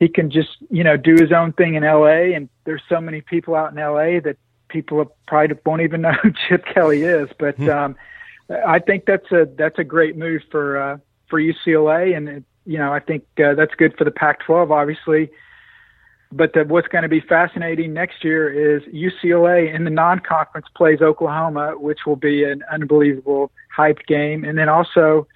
[0.00, 3.20] he can just you know do his own thing in LA and there's so many
[3.20, 4.36] people out in LA that
[4.68, 7.68] people probably won't even know who Chip Kelly is but hmm.
[7.68, 7.96] um
[8.66, 12.78] I think that's a that's a great move for uh for UCLA and it, you
[12.78, 15.30] know I think uh, that's good for the Pac-12 obviously
[16.32, 21.00] but the, what's going to be fascinating next year is UCLA in the non-conference plays
[21.00, 25.26] Oklahoma which will be an unbelievable hype game and then also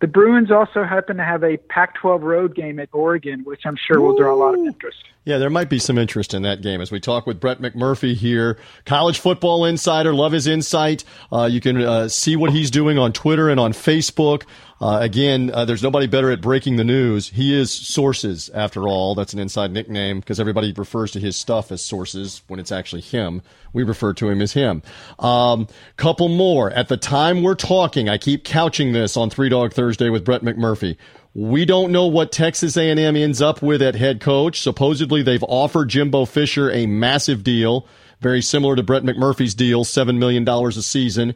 [0.00, 3.76] the Bruins also happen to have a Pac 12 road game at Oregon, which I'm
[3.76, 4.98] sure will draw a lot of interest.
[5.24, 8.14] Yeah, there might be some interest in that game as we talk with Brett McMurphy
[8.14, 10.14] here, college football insider.
[10.14, 11.04] Love his insight.
[11.32, 14.44] Uh, you can uh, see what he's doing on Twitter and on Facebook.
[14.80, 17.30] Uh, again, uh, there's nobody better at breaking the news.
[17.30, 19.16] He is Sources, after all.
[19.16, 23.00] That's an inside nickname because everybody refers to his stuff as Sources when it's actually
[23.02, 23.42] him.
[23.72, 24.82] We refer to him as him.
[25.18, 26.70] Um, couple more.
[26.70, 30.42] At the time we're talking, I keep couching this on Three Dog Thursday with Brett
[30.42, 30.96] McMurphy.
[31.34, 34.60] We don't know what Texas A&M ends up with at head coach.
[34.60, 37.86] Supposedly they've offered Jimbo Fisher a massive deal,
[38.20, 41.34] very similar to Brett McMurphy's deal, $7 million a season.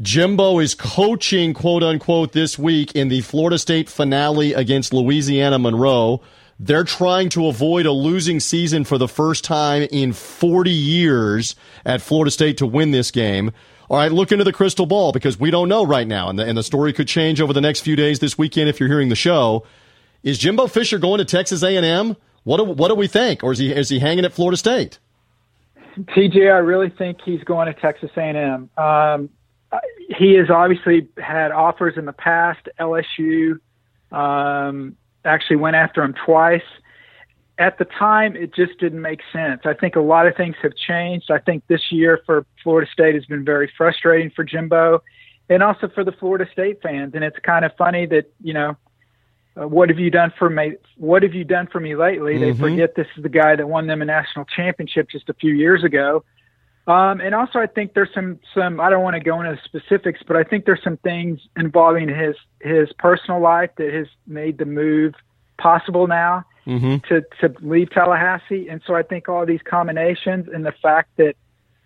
[0.00, 6.20] Jimbo is coaching, quote unquote, this week in the Florida State finale against Louisiana Monroe.
[6.58, 11.54] They're trying to avoid a losing season for the first time in 40 years
[11.84, 13.52] at Florida State to win this game.
[13.88, 16.44] All right, look into the crystal ball because we don't know right now, and the,
[16.44, 19.10] and the story could change over the next few days this weekend if you're hearing
[19.10, 19.64] the show.
[20.24, 22.16] Is Jimbo Fisher going to Texas A&M?
[22.44, 24.98] What do, what do we think, or is he is he hanging at Florida State?
[25.98, 28.70] TJ, I really think he's going to Texas A&M.
[28.76, 29.30] Um,
[30.16, 32.68] he has obviously had offers in the past.
[32.78, 33.58] LSU
[34.12, 36.62] um, actually went after him twice.
[37.56, 39.62] At the time, it just didn't make sense.
[39.64, 41.30] I think a lot of things have changed.
[41.30, 45.02] I think this year for Florida State has been very frustrating for Jimbo
[45.48, 47.12] and also for the Florida State fans.
[47.14, 48.76] And it's kind of funny that, you know,
[49.56, 50.74] uh, what have you done for me?
[50.96, 52.34] What have you done for me lately?
[52.34, 52.60] Mm-hmm.
[52.62, 55.54] They forget this is the guy that won them a national championship just a few
[55.54, 56.24] years ago.
[56.86, 58.78] Um, and also, I think there's some some.
[58.78, 62.36] I don't want to go into specifics, but I think there's some things involving his
[62.60, 65.14] his personal life that has made the move
[65.56, 66.96] possible now mm-hmm.
[67.08, 68.68] to to leave Tallahassee.
[68.68, 71.36] And so I think all these combinations and the fact that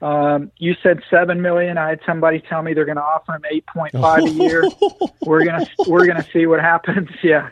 [0.00, 1.76] Um, you said seven million.
[1.76, 4.62] I had somebody tell me they're going to offer him eight point five a year.
[5.26, 7.08] we're gonna we're gonna see what happens.
[7.22, 7.50] Yeah,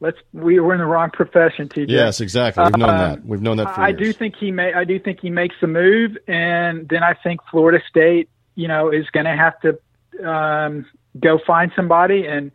[0.00, 1.86] let's we we're in the wrong profession, TJ.
[1.88, 2.64] Yes, exactly.
[2.64, 3.24] We've known um, that.
[3.24, 4.00] We've known that for I years.
[4.00, 4.72] do think he may.
[4.72, 8.90] I do think he makes the move, and then I think Florida State, you know,
[8.90, 10.86] is going to have to um,
[11.18, 12.26] go find somebody.
[12.26, 12.50] And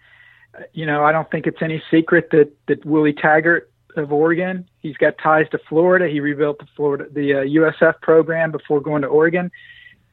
[0.73, 4.67] you know, I don't think it's any secret that that Willie Taggart of Oregon.
[4.79, 6.07] He's got ties to Florida.
[6.07, 9.51] He rebuilt the Florida the uh, USF program before going to Oregon.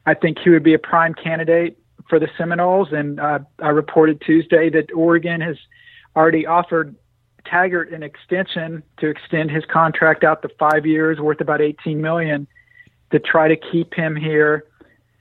[0.05, 2.89] I think he would be a prime candidate for the Seminoles.
[2.93, 5.57] And uh, I reported Tuesday that Oregon has
[6.17, 6.97] already offered
[7.45, 12.47] Taggart an extension to extend his contract out to five years, worth about 18 million,
[13.11, 14.65] to try to keep him here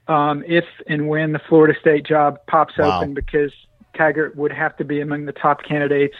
[0.08, 2.98] um, if and when the Florida State job pops wow.
[2.98, 3.52] open, because
[3.94, 6.16] Taggart would have to be among the top candidates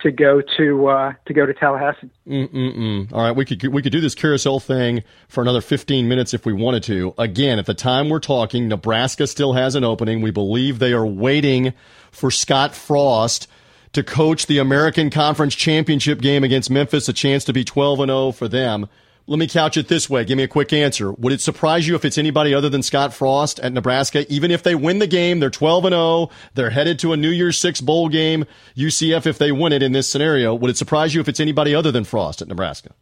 [0.00, 2.10] to go to uh, to go to Tallahassee.
[2.26, 3.12] Mm-mm-mm.
[3.12, 6.46] All right, we could we could do this carousel thing for another 15 minutes if
[6.46, 7.14] we wanted to.
[7.18, 10.20] Again, at the time we're talking, Nebraska still has an opening.
[10.20, 11.74] We believe they are waiting
[12.10, 13.48] for Scott Frost
[13.92, 18.10] to coach the American Conference Championship game against Memphis, a chance to be 12 and
[18.10, 18.88] 0 for them.
[19.26, 20.24] Let me couch it this way.
[20.24, 21.12] Give me a quick answer.
[21.12, 24.24] Would it surprise you if it's anybody other than Scott Frost at Nebraska?
[24.32, 26.30] Even if they win the game, they're 12 and 0.
[26.54, 28.46] They're headed to a New Year's Six bowl game.
[28.74, 31.74] UCF, if they win it in this scenario, would it surprise you if it's anybody
[31.74, 32.94] other than Frost at Nebraska?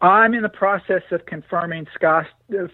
[0.00, 2.26] I'm in the process of confirming Scott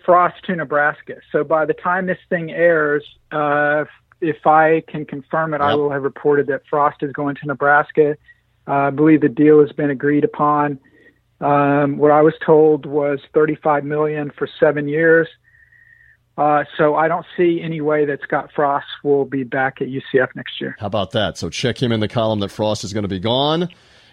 [0.07, 1.17] Frost to Nebraska.
[1.31, 3.85] So by the time this thing airs, uh,
[4.23, 5.69] if I can confirm it, yep.
[5.69, 8.17] I will have reported that Frost is going to Nebraska.
[8.67, 10.79] Uh, I believe the deal has been agreed upon.
[11.41, 15.29] Um, what I was told was 35 million for seven years.
[16.39, 20.29] Uh, so I don't see any way that Scott Frost will be back at UCF
[20.35, 20.77] next year.
[20.79, 21.37] How about that?
[21.37, 23.69] So check him in the column that Frost is going to be gone.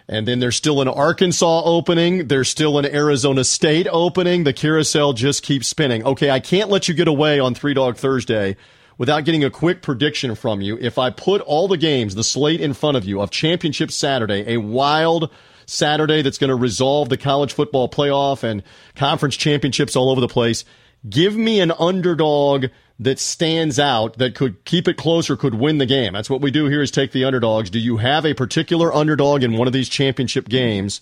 [0.08, 2.26] And then there's still an Arkansas opening.
[2.26, 4.42] There's still an Arizona State opening.
[4.42, 6.04] The carousel just keeps spinning.
[6.04, 8.56] Okay, I can't let you get away on Three Dog Thursday
[9.00, 10.76] without getting a quick prediction from you.
[10.78, 14.44] If I put all the games, the slate in front of you of Championship Saturday,
[14.46, 15.30] a wild
[15.64, 18.62] Saturday that's going to resolve the college football playoff and
[18.96, 20.66] conference championships all over the place.
[21.08, 22.66] Give me an underdog
[22.98, 26.12] that stands out that could keep it close or could win the game.
[26.12, 27.70] That's what we do here is take the underdogs.
[27.70, 31.00] Do you have a particular underdog in one of these championship games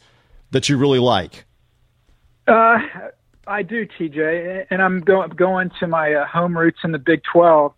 [0.53, 1.47] that you really like?
[2.47, 2.79] Uh,
[3.49, 7.23] I do, TJ, and I'm going going to my uh, home roots in the Big
[7.33, 7.75] 12.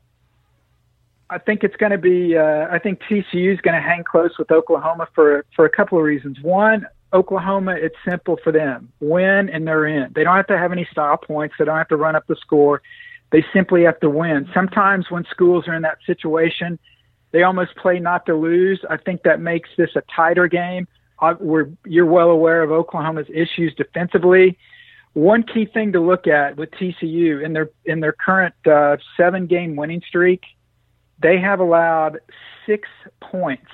[1.31, 2.37] I think it's going to be.
[2.37, 5.97] Uh, I think TCU is going to hang close with Oklahoma for for a couple
[5.97, 6.39] of reasons.
[6.43, 10.13] One, Oklahoma, it's simple for them: win and they're in.
[10.13, 11.55] They don't have to have any style points.
[11.59, 12.83] They don't have to run up the score.
[13.31, 14.49] They simply have to win.
[14.53, 16.81] Sometimes when schools are in that situation,
[17.31, 18.85] they almost play not to lose.
[18.91, 20.89] I think that makes this a tighter game.
[21.21, 24.59] I, we're, you're well aware of Oklahoma's issues defensively.
[25.13, 29.47] One key thing to look at with TCU in their in their current uh, seven
[29.47, 30.43] game winning streak
[31.21, 32.21] they have allowed
[32.67, 32.89] six
[33.21, 33.71] points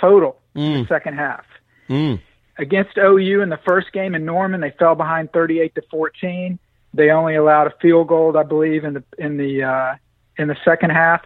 [0.00, 0.62] total mm.
[0.62, 0.88] in the mm.
[0.88, 1.44] second half.
[1.88, 2.20] Mm.
[2.58, 6.58] Against OU in the first game in Norman, they fell behind 38 to 14.
[6.92, 9.94] They only allowed a field goal, I believe, in the in the uh,
[10.36, 11.22] in the second half.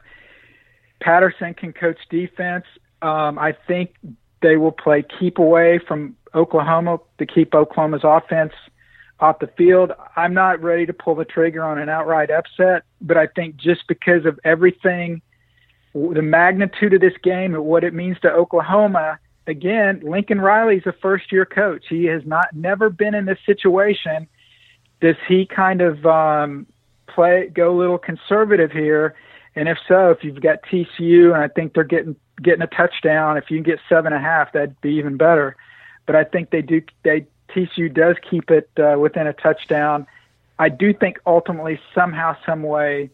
[1.01, 2.64] Patterson can coach defense.
[3.03, 3.95] Um, I think
[4.43, 8.53] they will play keep away from Oklahoma to keep Oklahoma's offense
[9.21, 9.93] off the field.
[10.17, 13.87] I'm not ready to pull the trigger on an outright upset, but I think just
[13.88, 15.23] because of everything
[15.94, 19.18] the magnitude of this game and what it means to Oklahoma.
[19.46, 21.85] Again, Lincoln Riley's a first year coach.
[21.88, 24.26] He has not never been in this situation.
[25.00, 26.66] Does he kind of um,
[27.07, 29.14] play go a little conservative here?
[29.54, 33.37] And if so, if you've got TCU and I think they're getting getting a touchdown,
[33.37, 35.57] if you can get seven and a half, that'd be even better.
[36.07, 36.83] But I think they do.
[37.04, 40.07] They TCU does keep it uh, within a touchdown.
[40.59, 43.11] I do think ultimately, somehow, some way,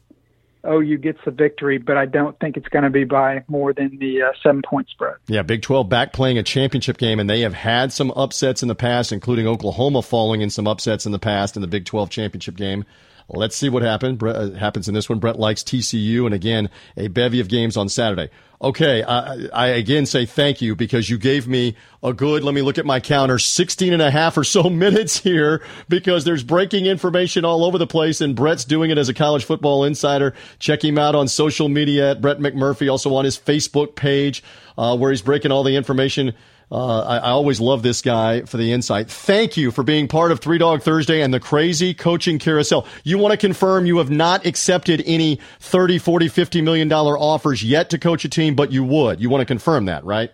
[0.66, 3.98] OU gets the victory, but I don't think it's going to be by more than
[3.98, 5.14] the uh, seven point spread.
[5.26, 8.68] Yeah, Big 12 back playing a championship game, and they have had some upsets in
[8.68, 12.10] the past, including Oklahoma falling in some upsets in the past in the Big 12
[12.10, 12.84] championship game.
[13.32, 15.20] Let's see what happen, uh, happens in this one.
[15.20, 18.30] Brett likes TCU, and again, a bevy of games on Saturday.
[18.62, 22.60] Okay, I, I, again say thank you because you gave me a good, let me
[22.60, 26.84] look at my counter, 16 and a half or so minutes here because there's breaking
[26.84, 30.34] information all over the place and Brett's doing it as a college football insider.
[30.58, 34.42] Check him out on social media at Brett McMurphy, also on his Facebook page
[34.76, 36.34] uh, where he's breaking all the information
[36.72, 39.10] uh, I, I, always love this guy for the insight.
[39.10, 42.86] Thank you for being part of Three Dog Thursday and the crazy coaching carousel.
[43.02, 47.64] You want to confirm you have not accepted any 30, 40, 50 million dollar offers
[47.64, 49.20] yet to coach a team, but you would.
[49.20, 50.30] You want to confirm that, right?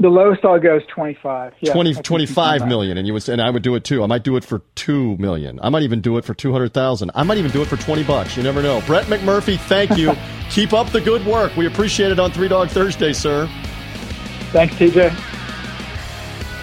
[0.00, 1.54] The lowest I'll go is 25.
[1.60, 2.98] Yeah, 20, 25 million.
[2.98, 4.04] And you would, and I would do it too.
[4.04, 5.58] I might do it for 2 million.
[5.60, 7.10] I might even do it for 200,000.
[7.14, 8.36] I might even do it for 20 bucks.
[8.36, 8.80] You never know.
[8.86, 10.16] Brett McMurphy, thank you.
[10.50, 11.56] Keep up the good work.
[11.56, 13.48] We appreciate it on Three Dog Thursday, sir.
[14.52, 15.12] Thanks, TJ.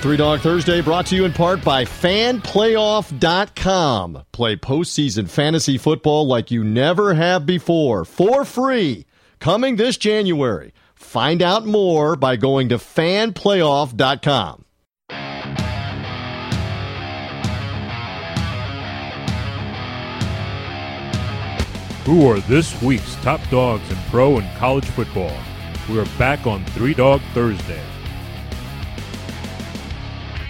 [0.02, 4.24] Three Dog Thursday brought to you in part by fanplayoff.com.
[4.32, 9.08] Play postseason fantasy football like you never have before for free.
[9.40, 10.74] Coming this January.
[10.94, 14.62] Find out more by going to fanplayoff.com.
[22.06, 25.36] Who are this week's top dogs in pro and college football?
[25.88, 27.82] We're back on Three Dog Thursday.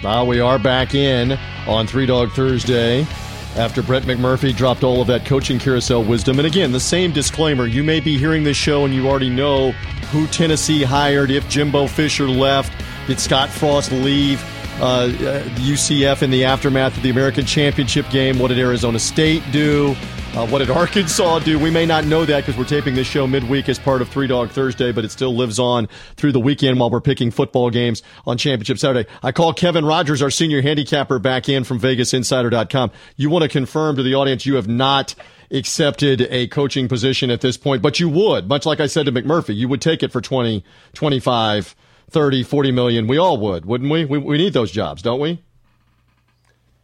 [0.02, 3.06] Now we are back in on Three Dog Thursday
[3.54, 6.38] after Brett McMurphy dropped all of that coaching carousel wisdom.
[6.38, 9.72] And again, the same disclaimer you may be hearing this show and you already know
[10.10, 12.72] who Tennessee hired, if Jimbo Fisher left,
[13.06, 14.42] did Scott Frost leave,
[14.80, 15.08] uh,
[15.56, 19.94] UCF in the aftermath of the American Championship game, what did Arizona State do?
[20.36, 21.58] Uh, what did Arkansas do?
[21.58, 24.26] We may not know that because we're taping this show midweek as part of Three
[24.26, 28.02] Dog Thursday, but it still lives on through the weekend while we're picking football games
[28.26, 29.08] on Championship Saturday.
[29.22, 32.90] I call Kevin Rogers, our senior handicapper, back in from VegasInsider.com.
[33.16, 35.14] You want to confirm to the audience you have not
[35.50, 39.12] accepted a coaching position at this point, but you would, much like I said to
[39.12, 40.62] McMurphy, you would take it for 20,
[40.92, 41.74] 25,
[42.10, 43.06] 30, 40 million.
[43.06, 44.04] We all would, wouldn't we?
[44.04, 45.42] We, we need those jobs, don't we?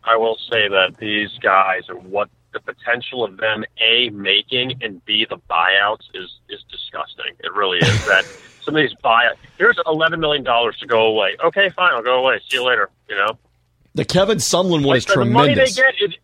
[0.04, 5.04] I will say that these guys are what the potential of them a making and
[5.04, 7.34] b the buyouts is is disgusting.
[7.40, 8.06] It really is.
[8.06, 8.24] that
[8.62, 9.36] some of these buyouts.
[9.58, 11.36] Here's eleven million dollars to go away.
[11.44, 12.40] Okay, fine, I'll go away.
[12.48, 12.90] See you later.
[13.08, 13.38] You know.
[13.94, 15.30] The Kevin Sumlin one like, is tremendous.
[15.30, 16.18] The money they get, it,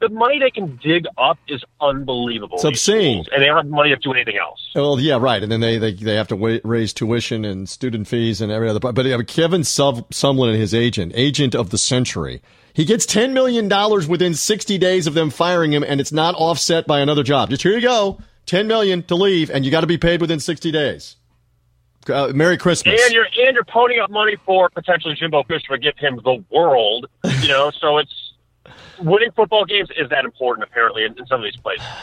[0.00, 2.56] the money they can dig up is unbelievable.
[2.56, 4.70] It's obscene, and they don't have money to do anything else.
[4.74, 5.42] Well, yeah, right.
[5.42, 8.68] And then they they, they have to wait, raise tuition and student fees and every
[8.68, 8.80] other.
[8.80, 12.42] But yeah, Kevin Sumlin and his agent, agent of the century.
[12.74, 13.68] He gets $10 million
[14.08, 17.48] within 60 days of them firing him, and it's not offset by another job.
[17.50, 20.40] Just here you go, 10 million to leave, and you got to be paid within
[20.40, 21.16] 60 days.
[22.08, 23.00] Uh, Merry Christmas.
[23.02, 26.44] And you're and you're ponying up money for potentially Jimbo Fisher to give him the
[26.50, 27.06] world.
[27.40, 28.32] You know, so it's
[29.00, 31.86] winning football games is that important apparently in, in some of these places.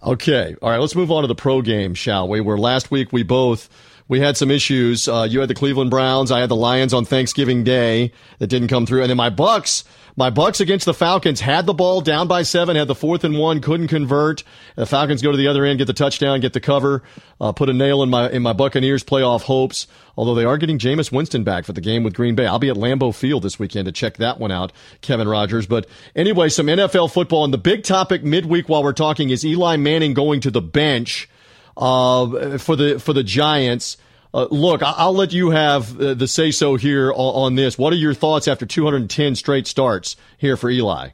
[0.00, 0.78] Okay, all right.
[0.78, 2.40] Let's move on to the pro game, shall we?
[2.40, 3.68] Where last week we both
[4.06, 5.08] we had some issues.
[5.08, 6.30] Uh, you had the Cleveland Browns.
[6.30, 9.82] I had the Lions on Thanksgiving Day that didn't come through, and then my Bucks
[10.18, 13.38] my Bucks against the Falcons had the ball down by seven, had the fourth and
[13.38, 14.42] one, couldn't convert.
[14.74, 17.04] The Falcons go to the other end, get the touchdown, get the cover,
[17.40, 19.86] uh, put a nail in my in my Buccaneers playoff hopes.
[20.16, 22.68] Although they are getting Jameis Winston back for the game with Green Bay, I'll be
[22.68, 24.72] at Lambeau Field this weekend to check that one out.
[25.02, 29.30] Kevin Rogers, but anyway, some NFL football and the big topic midweek while we're talking
[29.30, 31.30] is Eli Manning going to the bench
[31.76, 33.96] uh, for the for the Giants.
[34.32, 37.78] Uh, look, I'll let you have uh, the say so here on, on, this.
[37.78, 41.10] What are your thoughts after 210 straight starts here for Eli?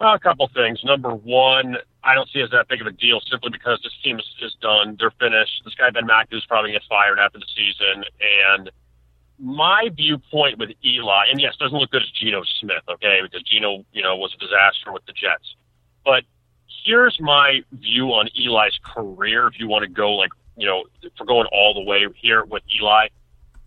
[0.00, 0.82] Well, a couple things.
[0.82, 3.92] Number one, I don't see it as that big of a deal simply because this
[4.02, 4.96] team is, is done.
[4.98, 5.60] They're finished.
[5.64, 8.04] This guy Ben McAdoo's probably gets fired after the season,
[8.48, 8.70] and
[9.38, 13.84] my viewpoint with Eli, and yes, doesn't look good as Geno Smith, okay, because Geno,
[13.92, 15.56] you know, was a disaster with the Jets.
[16.04, 16.24] But
[16.84, 19.46] here's my view on Eli's career.
[19.46, 20.30] If you want to go like
[20.60, 20.84] you know,
[21.16, 23.08] for going all the way here with Eli.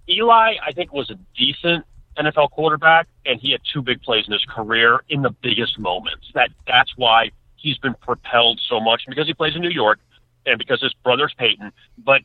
[0.09, 1.85] Eli, I think, was a decent
[2.17, 6.27] NFL quarterback, and he had two big plays in his career in the biggest moments.
[6.33, 9.99] That that's why he's been propelled so much because he plays in New York
[10.45, 11.71] and because his brother's Peyton.
[11.97, 12.21] But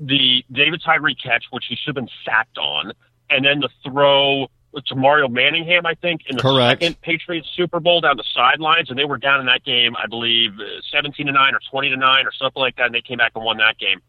[0.00, 2.92] the David Tyree catch, which he should have been sacked on,
[3.28, 4.48] and then the throw
[4.86, 6.82] to Mario Manningham, I think, in the Correct.
[6.82, 10.06] second Patriots Super Bowl down the sidelines, and they were down in that game, I
[10.06, 10.52] believe,
[10.90, 13.32] seventeen to nine or twenty to nine or something like that, and they came back
[13.34, 14.00] and won that game.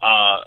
[0.00, 0.40] Uh,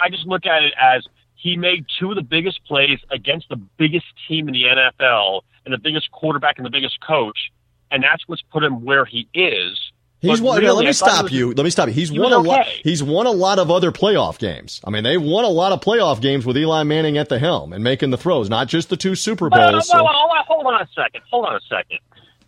[0.00, 1.04] I just look at it as
[1.34, 5.72] he made two of the biggest plays against the biggest team in the NFL and
[5.72, 7.52] the biggest quarterback and the biggest coach,
[7.90, 9.78] and that's what's put him where he is.
[10.20, 10.60] He's won.
[10.60, 11.52] Really, let me stop was, you.
[11.52, 11.94] Let me stop you.
[11.94, 12.48] He's he won a okay.
[12.48, 12.66] lot.
[12.66, 14.80] He's won a lot of other playoff games.
[14.84, 17.72] I mean, they won a lot of playoff games with Eli Manning at the helm
[17.72, 19.72] and making the throws, not just the two Super Bowls.
[19.72, 20.04] Well, so.
[20.04, 20.14] well,
[20.46, 21.22] hold on a second.
[21.30, 21.98] Hold on a second.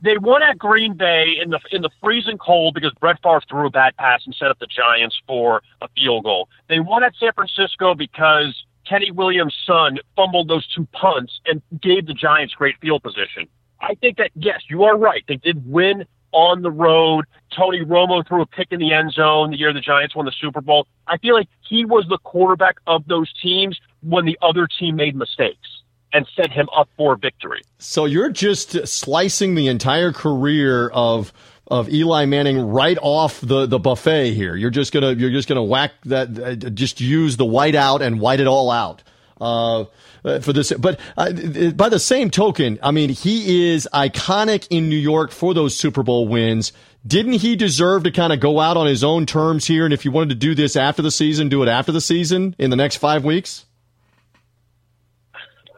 [0.00, 3.66] They won at Green Bay in the in the freezing cold because Brett Favre threw
[3.66, 6.48] a bad pass and set up the Giants for a field goal.
[6.68, 12.06] They won at San Francisco because Kenny Williams' son fumbled those two punts and gave
[12.06, 13.48] the Giants great field position.
[13.80, 15.24] I think that yes, you are right.
[15.26, 17.24] They did win on the road.
[17.56, 20.32] Tony Romo threw a pick in the end zone the year the Giants won the
[20.32, 20.86] Super Bowl.
[21.06, 25.16] I feel like he was the quarterback of those teams when the other team made
[25.16, 25.66] mistakes
[26.12, 27.62] and set him up for victory.
[27.78, 31.32] So you're just slicing the entire career of
[31.70, 34.56] of Eli Manning right off the, the buffet here.
[34.56, 38.20] You're just gonna you're just gonna whack that, uh, just use the white out and
[38.20, 39.02] white it all out.
[39.40, 39.84] Uh,
[40.24, 41.32] uh for this, but uh,
[41.72, 46.02] by the same token, I mean he is iconic in New York for those Super
[46.02, 46.72] Bowl wins.
[47.06, 49.84] Didn't he deserve to kind of go out on his own terms here?
[49.84, 52.54] And if you wanted to do this after the season, do it after the season
[52.58, 53.64] in the next five weeks.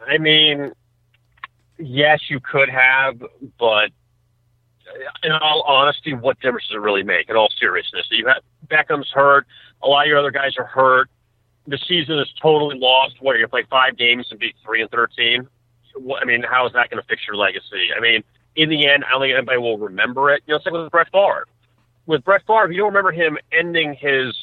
[0.05, 0.73] I mean,
[1.77, 3.21] yes, you could have,
[3.59, 3.91] but
[5.23, 7.29] in all honesty, what difference does it really make?
[7.29, 9.47] In all seriousness, you have Beckham's hurt.
[9.83, 11.09] A lot of your other guys are hurt.
[11.71, 13.15] The season is totally lost.
[13.21, 15.47] What you play five games and be three and thirteen?
[16.19, 17.89] I mean, how is that going to fix your legacy?
[17.95, 18.23] I mean,
[18.55, 20.43] in the end, I don't think anybody will remember it.
[20.45, 21.47] You know, it's like with Brett Favre.
[22.05, 24.35] With Brett Favre, you don't remember him ending his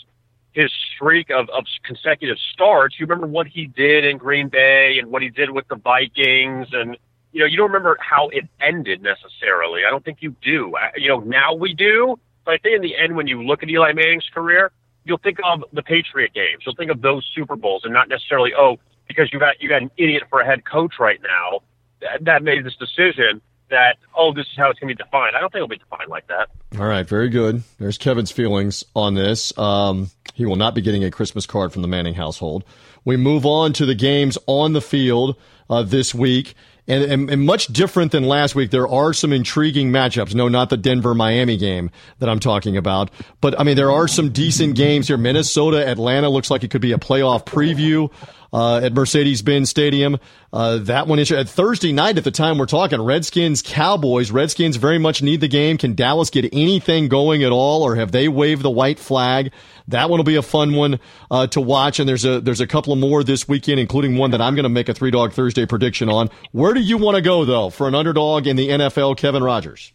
[0.53, 2.99] his streak of, of consecutive starts.
[2.99, 6.69] You remember what he did in Green Bay and what he did with the Vikings
[6.73, 6.97] and
[7.33, 9.83] you know, you don't remember how it ended necessarily.
[9.87, 10.75] I don't think you do.
[10.97, 13.69] You know, now we do, but I think in the end, when you look at
[13.69, 14.73] Eli Manning's career,
[15.09, 16.63] you'll think of the Patriot games.
[16.65, 18.77] You'll think of those Super Bowls, and not necessarily, oh,
[19.09, 21.61] because you got you got an idiot for a head coach right now
[22.01, 23.41] that, that made this decision
[23.71, 25.35] that oh, this is how it's going to be defined.
[25.35, 26.49] I don't think it'll be defined like that.
[26.79, 27.63] All right, very good.
[27.79, 29.57] There's Kevin's feelings on this.
[29.59, 32.65] Um, he will not be getting a Christmas card from the Manning household.
[33.05, 35.37] We move on to the games on the field
[35.71, 36.55] uh, this week.
[36.89, 40.35] And, and, and, much different than last week, there are some intriguing matchups.
[40.35, 43.11] No, not the Denver Miami game that I'm talking about,
[43.43, 45.19] but I mean there are some decent games here.
[45.19, 48.11] Minnesota Atlanta looks like it could be a playoff preview
[48.53, 50.19] uh, at Mercedes-Benz Stadium.
[50.53, 54.31] Uh, that one is at Thursday night at the time we're talking Redskins Cowboys.
[54.31, 55.77] Redskins very much need the game.
[55.77, 59.53] Can Dallas get anything going at all, or have they waved the white flag?
[59.89, 61.99] That one will be a fun one uh, to watch.
[62.01, 64.65] And there's a there's a couple of more this weekend, including one that I'm going
[64.65, 66.31] to make a three dog Thursday prediction on.
[66.53, 69.93] Where do you want to go though for an underdog in the NFL, Kevin Rogers?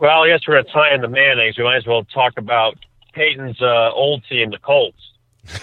[0.00, 1.58] Well, I guess we're at tie in the mayonnaise.
[1.58, 2.78] We might as well talk about
[3.12, 4.96] Peyton's uh, old team, the Colts.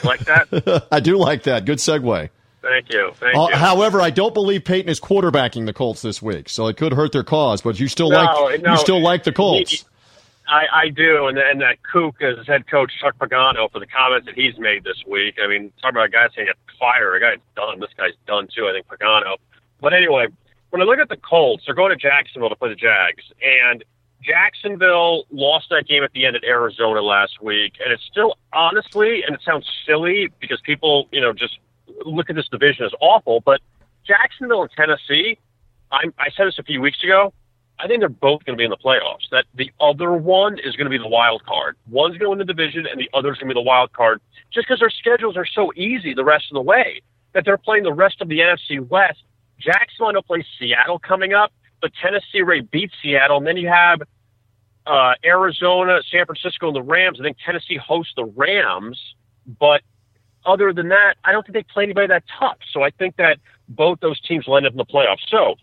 [0.04, 0.88] Like that?
[0.92, 1.66] I do like that.
[1.66, 2.30] Good segue.
[2.62, 3.12] Thank you.
[3.16, 3.56] Thank uh, you.
[3.56, 7.12] However, I don't believe Peyton is quarterbacking the Colts this week, so it could hurt
[7.12, 7.62] their cause.
[7.62, 9.72] But you still no, like no, you still like the Colts.
[9.72, 9.80] He,
[10.48, 14.26] I, I do, and and that kook is head coach Chuck Pagano for the comments
[14.28, 15.38] that he's made this week.
[15.44, 17.16] I mean, talk about a guy saying get fired.
[17.16, 17.80] A guy's done.
[17.80, 18.68] This guy's done too.
[18.68, 19.38] I think Pagano.
[19.80, 20.28] But anyway,
[20.70, 23.84] when I look at the Colts, they're going to Jacksonville to play the Jags, and
[24.24, 29.24] Jacksonville lost that game at the end at Arizona last week, and it's still honestly,
[29.24, 31.60] and it sounds silly because people, you know, just
[32.06, 33.62] look at this division as awful, but
[34.06, 35.38] Jacksonville and Tennessee,
[35.92, 37.34] I, I said this a few weeks ago.
[37.80, 39.30] I think they're both going to be in the playoffs.
[39.32, 41.76] That the other one is going to be the wild card.
[41.90, 44.20] One's going to win the division, and the other's going to be the wild card.
[44.52, 47.02] Just because their schedules are so easy the rest of the way
[47.34, 49.20] that they're playing the rest of the NFC West.
[49.60, 51.52] Jacksonville will play Seattle coming up,
[51.82, 54.02] but Tennessee already beat Seattle, and then you have
[54.86, 57.20] uh, Arizona, San Francisco, and the Rams.
[57.20, 59.00] I think Tennessee hosts the Rams,
[59.60, 59.82] but
[60.46, 62.58] other than that, I don't think they play anybody that tough.
[62.72, 65.28] So I think that both those teams will end up in the playoffs.
[65.30, 65.56] So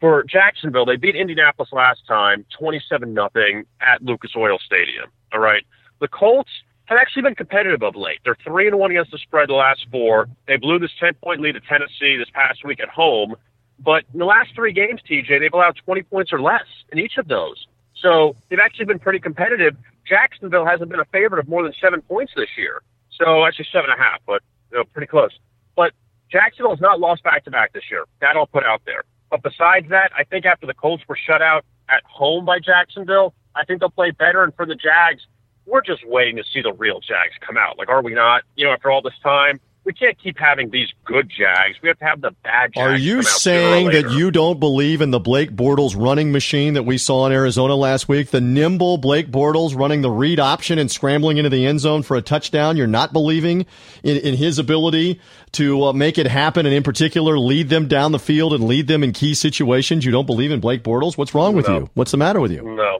[0.00, 5.10] for Jacksonville, they beat Indianapolis last time, twenty-seven nothing at Lucas Oil Stadium.
[5.32, 5.64] All right,
[6.00, 6.50] the Colts
[6.86, 8.18] have actually been competitive of late.
[8.24, 10.28] They're three and one against the spread the last four.
[10.48, 13.36] They blew this ten-point lead to Tennessee this past week at home.
[13.82, 17.16] But in the last three games, TJ, they've allowed 20 points or less in each
[17.16, 17.66] of those.
[17.94, 19.76] So they've actually been pretty competitive.
[20.06, 22.82] Jacksonville hasn't been a favorite of more than seven points this year.
[23.10, 25.30] So actually seven and a half, but you know, pretty close.
[25.76, 25.92] But
[26.30, 28.04] Jacksonville has not lost back to back this year.
[28.20, 29.04] That I'll put out there.
[29.30, 33.34] But besides that, I think after the Colts were shut out at home by Jacksonville,
[33.54, 34.42] I think they'll play better.
[34.42, 35.22] And for the Jags,
[35.66, 37.78] we're just waiting to see the real Jags come out.
[37.78, 38.42] Like, are we not?
[38.56, 41.76] You know, after all this time, we can't keep having these good Jags.
[41.82, 42.86] We have to have the bad Jags.
[42.86, 46.98] Are you saying that you don't believe in the Blake Bortles running machine that we
[46.98, 48.30] saw in Arizona last week?
[48.30, 52.16] The nimble Blake Bortles running the read option and scrambling into the end zone for
[52.16, 52.76] a touchdown.
[52.76, 53.64] You're not believing
[54.02, 55.20] in, in his ability
[55.52, 58.86] to uh, make it happen and in particular lead them down the field and lead
[58.86, 60.04] them in key situations.
[60.04, 61.16] You don't believe in Blake Bortles?
[61.16, 61.78] What's wrong with no.
[61.78, 61.90] you?
[61.94, 62.62] What's the matter with you?
[62.62, 62.98] No.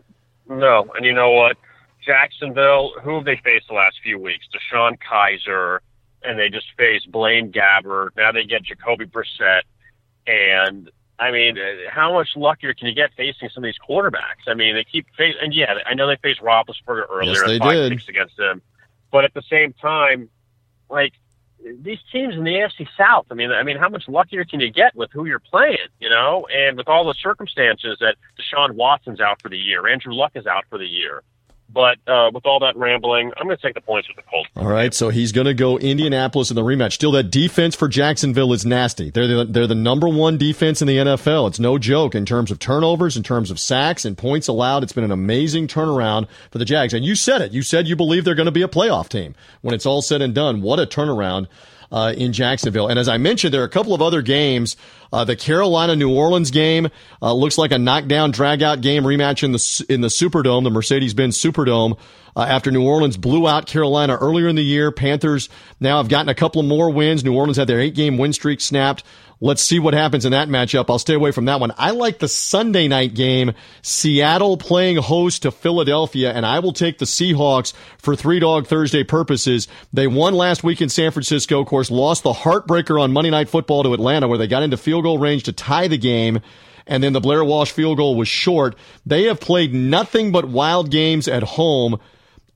[0.48, 0.90] No.
[0.96, 1.56] And you know what?
[2.04, 4.46] Jacksonville, who have they faced the last few weeks?
[4.54, 5.80] DeShone Kizer
[6.22, 8.10] and they just face Blaine Gabbert.
[8.16, 9.62] Now they get Jacoby Brissett,
[10.26, 14.48] and I mean, uh, how much luckier can you get facing some of these quarterbacks?
[14.48, 17.58] I mean, they keep face, and yeah, I know they faced Roethlisberger earlier, yes, they
[17.58, 18.08] five did.
[18.08, 18.62] against them,
[19.10, 20.30] but at the same time,
[20.88, 21.12] like
[21.62, 23.26] these teams in the AFC South.
[23.30, 25.88] I mean, I mean, how much luckier can you get with who you're playing?
[25.98, 30.14] You know, and with all the circumstances that Deshaun Watson's out for the year, Andrew
[30.14, 31.22] Luck is out for the year.
[31.72, 34.50] But uh, with all that rambling, I'm going to take the points with the Colts.
[34.56, 36.92] All right, so he's going to go Indianapolis in the rematch.
[36.92, 39.10] Still, that defense for Jacksonville is nasty.
[39.10, 41.48] They're the, they're the number one defense in the NFL.
[41.48, 44.82] It's no joke in terms of turnovers, in terms of sacks and points allowed.
[44.82, 46.92] It's been an amazing turnaround for the Jags.
[46.92, 47.52] And you said it.
[47.52, 50.22] You said you believe they're going to be a playoff team when it's all said
[50.22, 50.62] and done.
[50.62, 51.46] What a turnaround
[51.92, 52.88] uh, in Jacksonville.
[52.88, 54.76] And as I mentioned, there are a couple of other games.
[55.12, 56.88] Uh, the Carolina New Orleans game
[57.20, 61.14] uh, looks like a knockdown, dragout game rematch in the in the Superdome, the Mercedes
[61.14, 61.98] Benz Superdome.
[62.36, 65.48] Uh, after New Orleans blew out Carolina earlier in the year, Panthers
[65.80, 67.24] now have gotten a couple of more wins.
[67.24, 69.02] New Orleans had their eight game win streak snapped.
[69.42, 70.90] Let's see what happens in that matchup.
[70.90, 71.72] I'll stay away from that one.
[71.78, 76.98] I like the Sunday night game, Seattle playing host to Philadelphia, and I will take
[76.98, 79.66] the Seahawks for three dog Thursday purposes.
[79.94, 83.48] They won last week in San Francisco, of course, lost the heartbreaker on Monday Night
[83.48, 86.40] Football to Atlanta, where they got into field goal range to tie the game
[86.86, 88.74] and then the Blair Walsh field goal was short.
[89.06, 91.98] They have played nothing but wild games at home.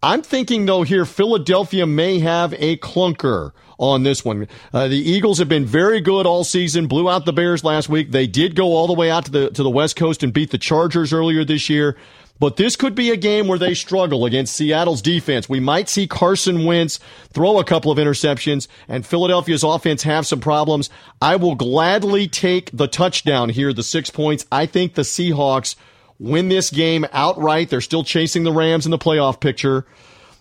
[0.02, 4.48] I'm thinking though here, Philadelphia may have a clunker on this one.
[4.72, 6.86] Uh, the Eagles have been very good all season.
[6.86, 8.10] Blew out the Bears last week.
[8.10, 10.50] They did go all the way out to the to the West Coast and beat
[10.50, 11.96] the Chargers earlier this year.
[12.40, 15.48] But this could be a game where they struggle against Seattle's defense.
[15.48, 16.98] We might see Carson Wentz
[17.32, 20.90] throw a couple of interceptions and Philadelphia's offense have some problems.
[21.22, 24.46] I will gladly take the touchdown here, the six points.
[24.50, 25.76] I think the Seahawks
[26.18, 27.70] win this game outright.
[27.70, 29.86] They're still chasing the Rams in the playoff picture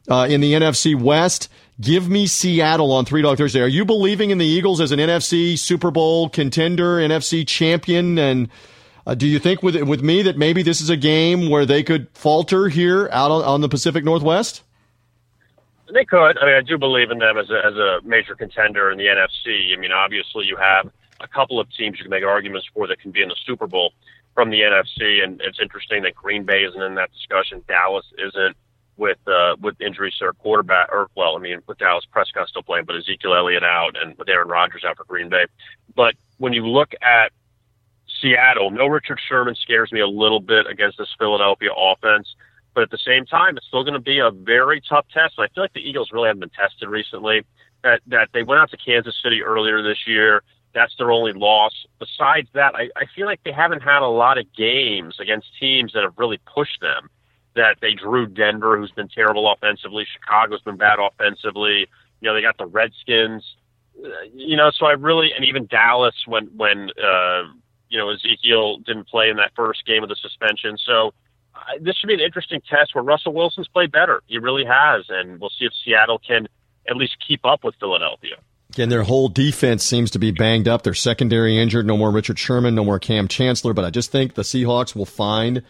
[0.09, 1.47] uh, in the NFC West.
[1.83, 3.59] Give me Seattle on Three Dog Thursday.
[3.59, 8.17] Are you believing in the Eagles as an NFC Super Bowl contender, NFC champion?
[8.17, 8.47] And
[9.05, 11.83] uh, do you think with with me that maybe this is a game where they
[11.83, 14.63] could falter here out on, on the Pacific Northwest?
[15.93, 16.37] They could.
[16.37, 19.07] I mean, I do believe in them as a, as a major contender in the
[19.07, 19.75] NFC.
[19.75, 23.01] I mean, obviously, you have a couple of teams you can make arguments for that
[23.01, 23.91] can be in the Super Bowl
[24.33, 27.61] from the NFC, and it's interesting that Green Bay isn't in that discussion.
[27.67, 28.55] Dallas isn't
[28.97, 32.63] with uh, with injuries to their quarterback, or well, I mean, with Dallas Prescott still
[32.63, 35.45] playing, but Ezekiel Elliott out and with Aaron Rodgers out for Green Bay.
[35.95, 37.31] But when you look at
[38.21, 42.35] Seattle, no Richard Sherman scares me a little bit against this Philadelphia offense.
[42.73, 45.35] But at the same time, it's still going to be a very tough test.
[45.37, 47.45] And I feel like the Eagles really haven't been tested recently.
[47.83, 50.43] That that they went out to Kansas City earlier this year.
[50.73, 51.85] That's their only loss.
[51.99, 55.93] Besides that, I, I feel like they haven't had a lot of games against teams
[55.93, 57.09] that have really pushed them
[57.55, 60.05] that they drew Denver, who's been terrible offensively.
[60.11, 61.87] Chicago's been bad offensively.
[62.21, 63.43] You know, they got the Redskins.
[63.97, 67.43] Uh, you know, so I really, and even Dallas when when uh,
[67.89, 70.77] you know Ezekiel didn't play in that first game of the suspension.
[70.77, 71.13] So
[71.55, 74.21] uh, this should be an interesting test where Russell Wilson's played better.
[74.27, 76.47] He really has, and we'll see if Seattle can
[76.89, 78.37] at least keep up with Philadelphia.
[78.71, 80.81] Again, their whole defense seems to be banged up.
[80.81, 81.85] Their secondary injured.
[81.85, 82.73] No more Richard Sherman.
[82.73, 83.73] No more Kam Chancellor.
[83.73, 85.61] But I just think the Seahawks will find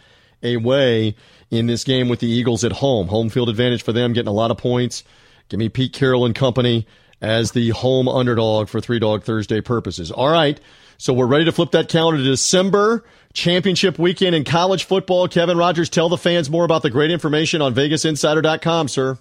[0.43, 1.15] a way
[1.49, 3.07] in this game with the Eagles at home.
[3.07, 5.03] Home field advantage for them, getting a lot of points.
[5.49, 6.87] Give me Pete Carroll and company
[7.21, 10.11] as the home underdog for Three Dog Thursday purposes.
[10.11, 10.59] All right.
[10.97, 15.27] So we're ready to flip that calendar to December championship weekend in college football.
[15.27, 19.17] Kevin Rogers, tell the fans more about the great information on VegasInsider.com, sir.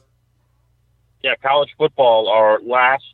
[1.23, 3.05] Yeah, college football, our last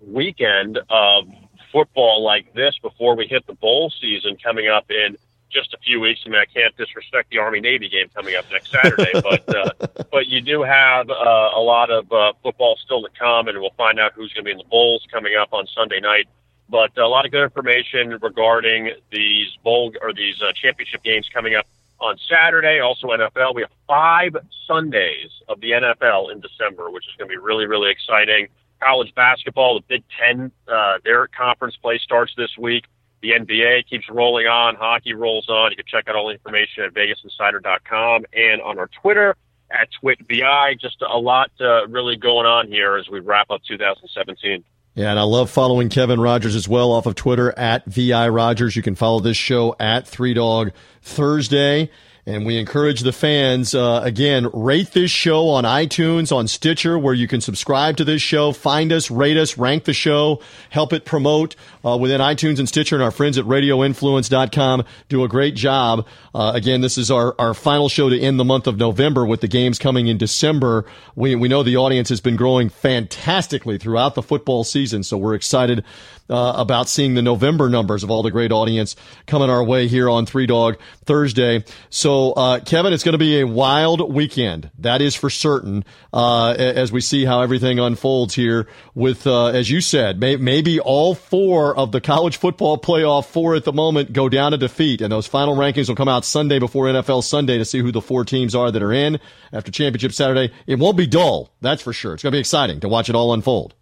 [0.00, 1.24] weekend of
[1.72, 5.16] football like this before we hit the bowl season coming up in
[5.50, 6.20] just a few weeks.
[6.24, 10.04] I mean, I can't disrespect the Army Navy game coming up next Saturday, but uh,
[10.10, 13.74] but you do have uh, a lot of uh, football still to come, and we'll
[13.76, 16.28] find out who's going to be in the bowls coming up on Sunday night.
[16.68, 21.54] But a lot of good information regarding these bowl or these uh, championship games coming
[21.54, 21.66] up
[22.00, 22.78] on Saturday.
[22.78, 23.54] Also NFL.
[23.54, 24.36] We have five
[24.66, 28.48] Sundays of the NFL in December, which is going to be really really exciting.
[28.80, 32.84] College basketball, the Big Ten, uh, their conference play starts this week.
[33.22, 34.76] The NBA keeps rolling on.
[34.76, 35.70] Hockey rolls on.
[35.70, 39.36] You can check out all the information at VegasInsider.com and on our Twitter
[39.70, 40.80] at TwitVI.
[40.80, 44.64] Just a lot uh, really going on here as we wrap up 2017.
[44.94, 48.74] Yeah, and I love following Kevin Rogers as well off of Twitter at VI Rogers.
[48.74, 51.90] You can follow this show at Three Dog Thursday.
[52.26, 57.14] And we encourage the fans, uh, again, rate this show on iTunes, on Stitcher, where
[57.14, 61.04] you can subscribe to this show, find us, rate us, rank the show, help it
[61.04, 62.96] promote uh, within iTunes and Stitcher.
[62.96, 66.06] And our friends at radioinfluence.com do a great job.
[66.34, 69.40] Uh, again, this is our, our final show to end the month of November with
[69.40, 70.84] the games coming in December.
[71.14, 75.02] We, we know the audience has been growing fantastically throughout the football season.
[75.02, 75.84] So we're excited
[76.30, 78.94] uh, about seeing the November numbers of all the great audience
[79.26, 81.64] coming our way here on Three Dog Thursday.
[81.90, 84.70] So uh, Kevin, it's going to be a wild weekend.
[84.78, 85.84] That is for certain.
[86.12, 90.78] Uh, as we see how everything unfolds here with, uh, as you said, may, maybe
[90.78, 95.00] all four of the college football playoff four at the moment go down to defeat.
[95.00, 98.00] And those final rankings will come out Sunday before NFL Sunday to see who the
[98.00, 99.18] four teams are that are in
[99.52, 100.52] after championship Saturday.
[100.66, 101.50] It won't be dull.
[101.60, 102.14] That's for sure.
[102.14, 103.74] It's going to be exciting to watch it all unfold.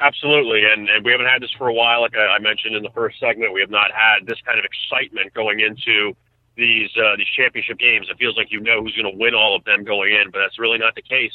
[0.00, 2.02] Absolutely, and, and we haven't had this for a while.
[2.02, 5.32] Like I mentioned in the first segment, we have not had this kind of excitement
[5.32, 6.14] going into
[6.56, 8.08] these uh, these championship games.
[8.10, 10.40] It feels like you know who's going to win all of them going in, but
[10.40, 11.32] that's really not the case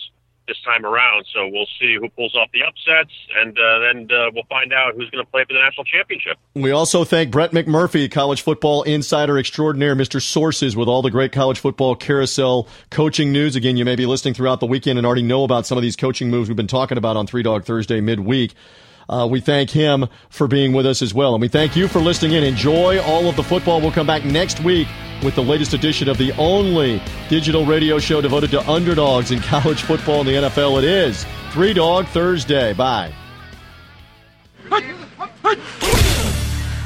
[0.49, 1.25] this time around.
[1.33, 4.95] So we'll see who pulls off the upsets, and uh, then uh, we'll find out
[4.95, 6.37] who's going to play for the national championship.
[6.55, 10.21] We also thank Brett McMurphy, college football insider extraordinaire, Mr.
[10.21, 13.55] Sources, with all the great college football carousel coaching news.
[13.55, 15.95] Again, you may be listening throughout the weekend and already know about some of these
[15.95, 18.53] coaching moves we've been talking about on Three Dog Thursday midweek.
[19.09, 21.33] Uh, we thank him for being with us as well.
[21.33, 22.43] And we thank you for listening in.
[22.43, 23.81] Enjoy all of the football.
[23.81, 24.87] We'll come back next week
[25.23, 29.81] with the latest edition of the only digital radio show devoted to underdogs in college
[29.81, 30.77] football and the NFL.
[30.77, 32.73] It is Three Dog Thursday.
[32.73, 33.13] Bye.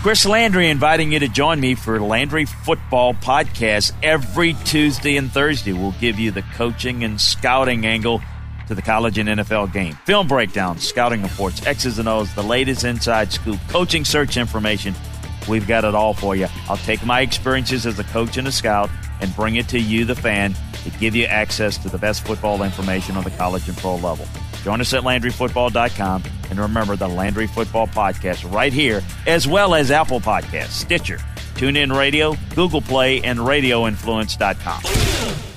[0.01, 5.71] Chris Landry inviting you to join me for Landry Football Podcast every Tuesday and Thursday.
[5.71, 8.21] We'll give you the coaching and scouting angle
[8.67, 9.93] to the college and NFL game.
[10.05, 14.93] Film breakdowns, scouting reports, X's and O's, the latest inside scoop, coaching search information.
[15.47, 16.47] We've got it all for you.
[16.69, 18.89] I'll take my experiences as a coach and a scout
[19.21, 22.63] and bring it to you, the fan, to give you access to the best football
[22.63, 24.25] information on the college and pro level.
[24.63, 29.91] Join us at LandryFootball.com and remember the Landry Football Podcast right here, as well as
[29.91, 31.17] Apple Podcasts, Stitcher,
[31.55, 35.52] TuneIn Radio, Google Play, and RadioInfluence.com.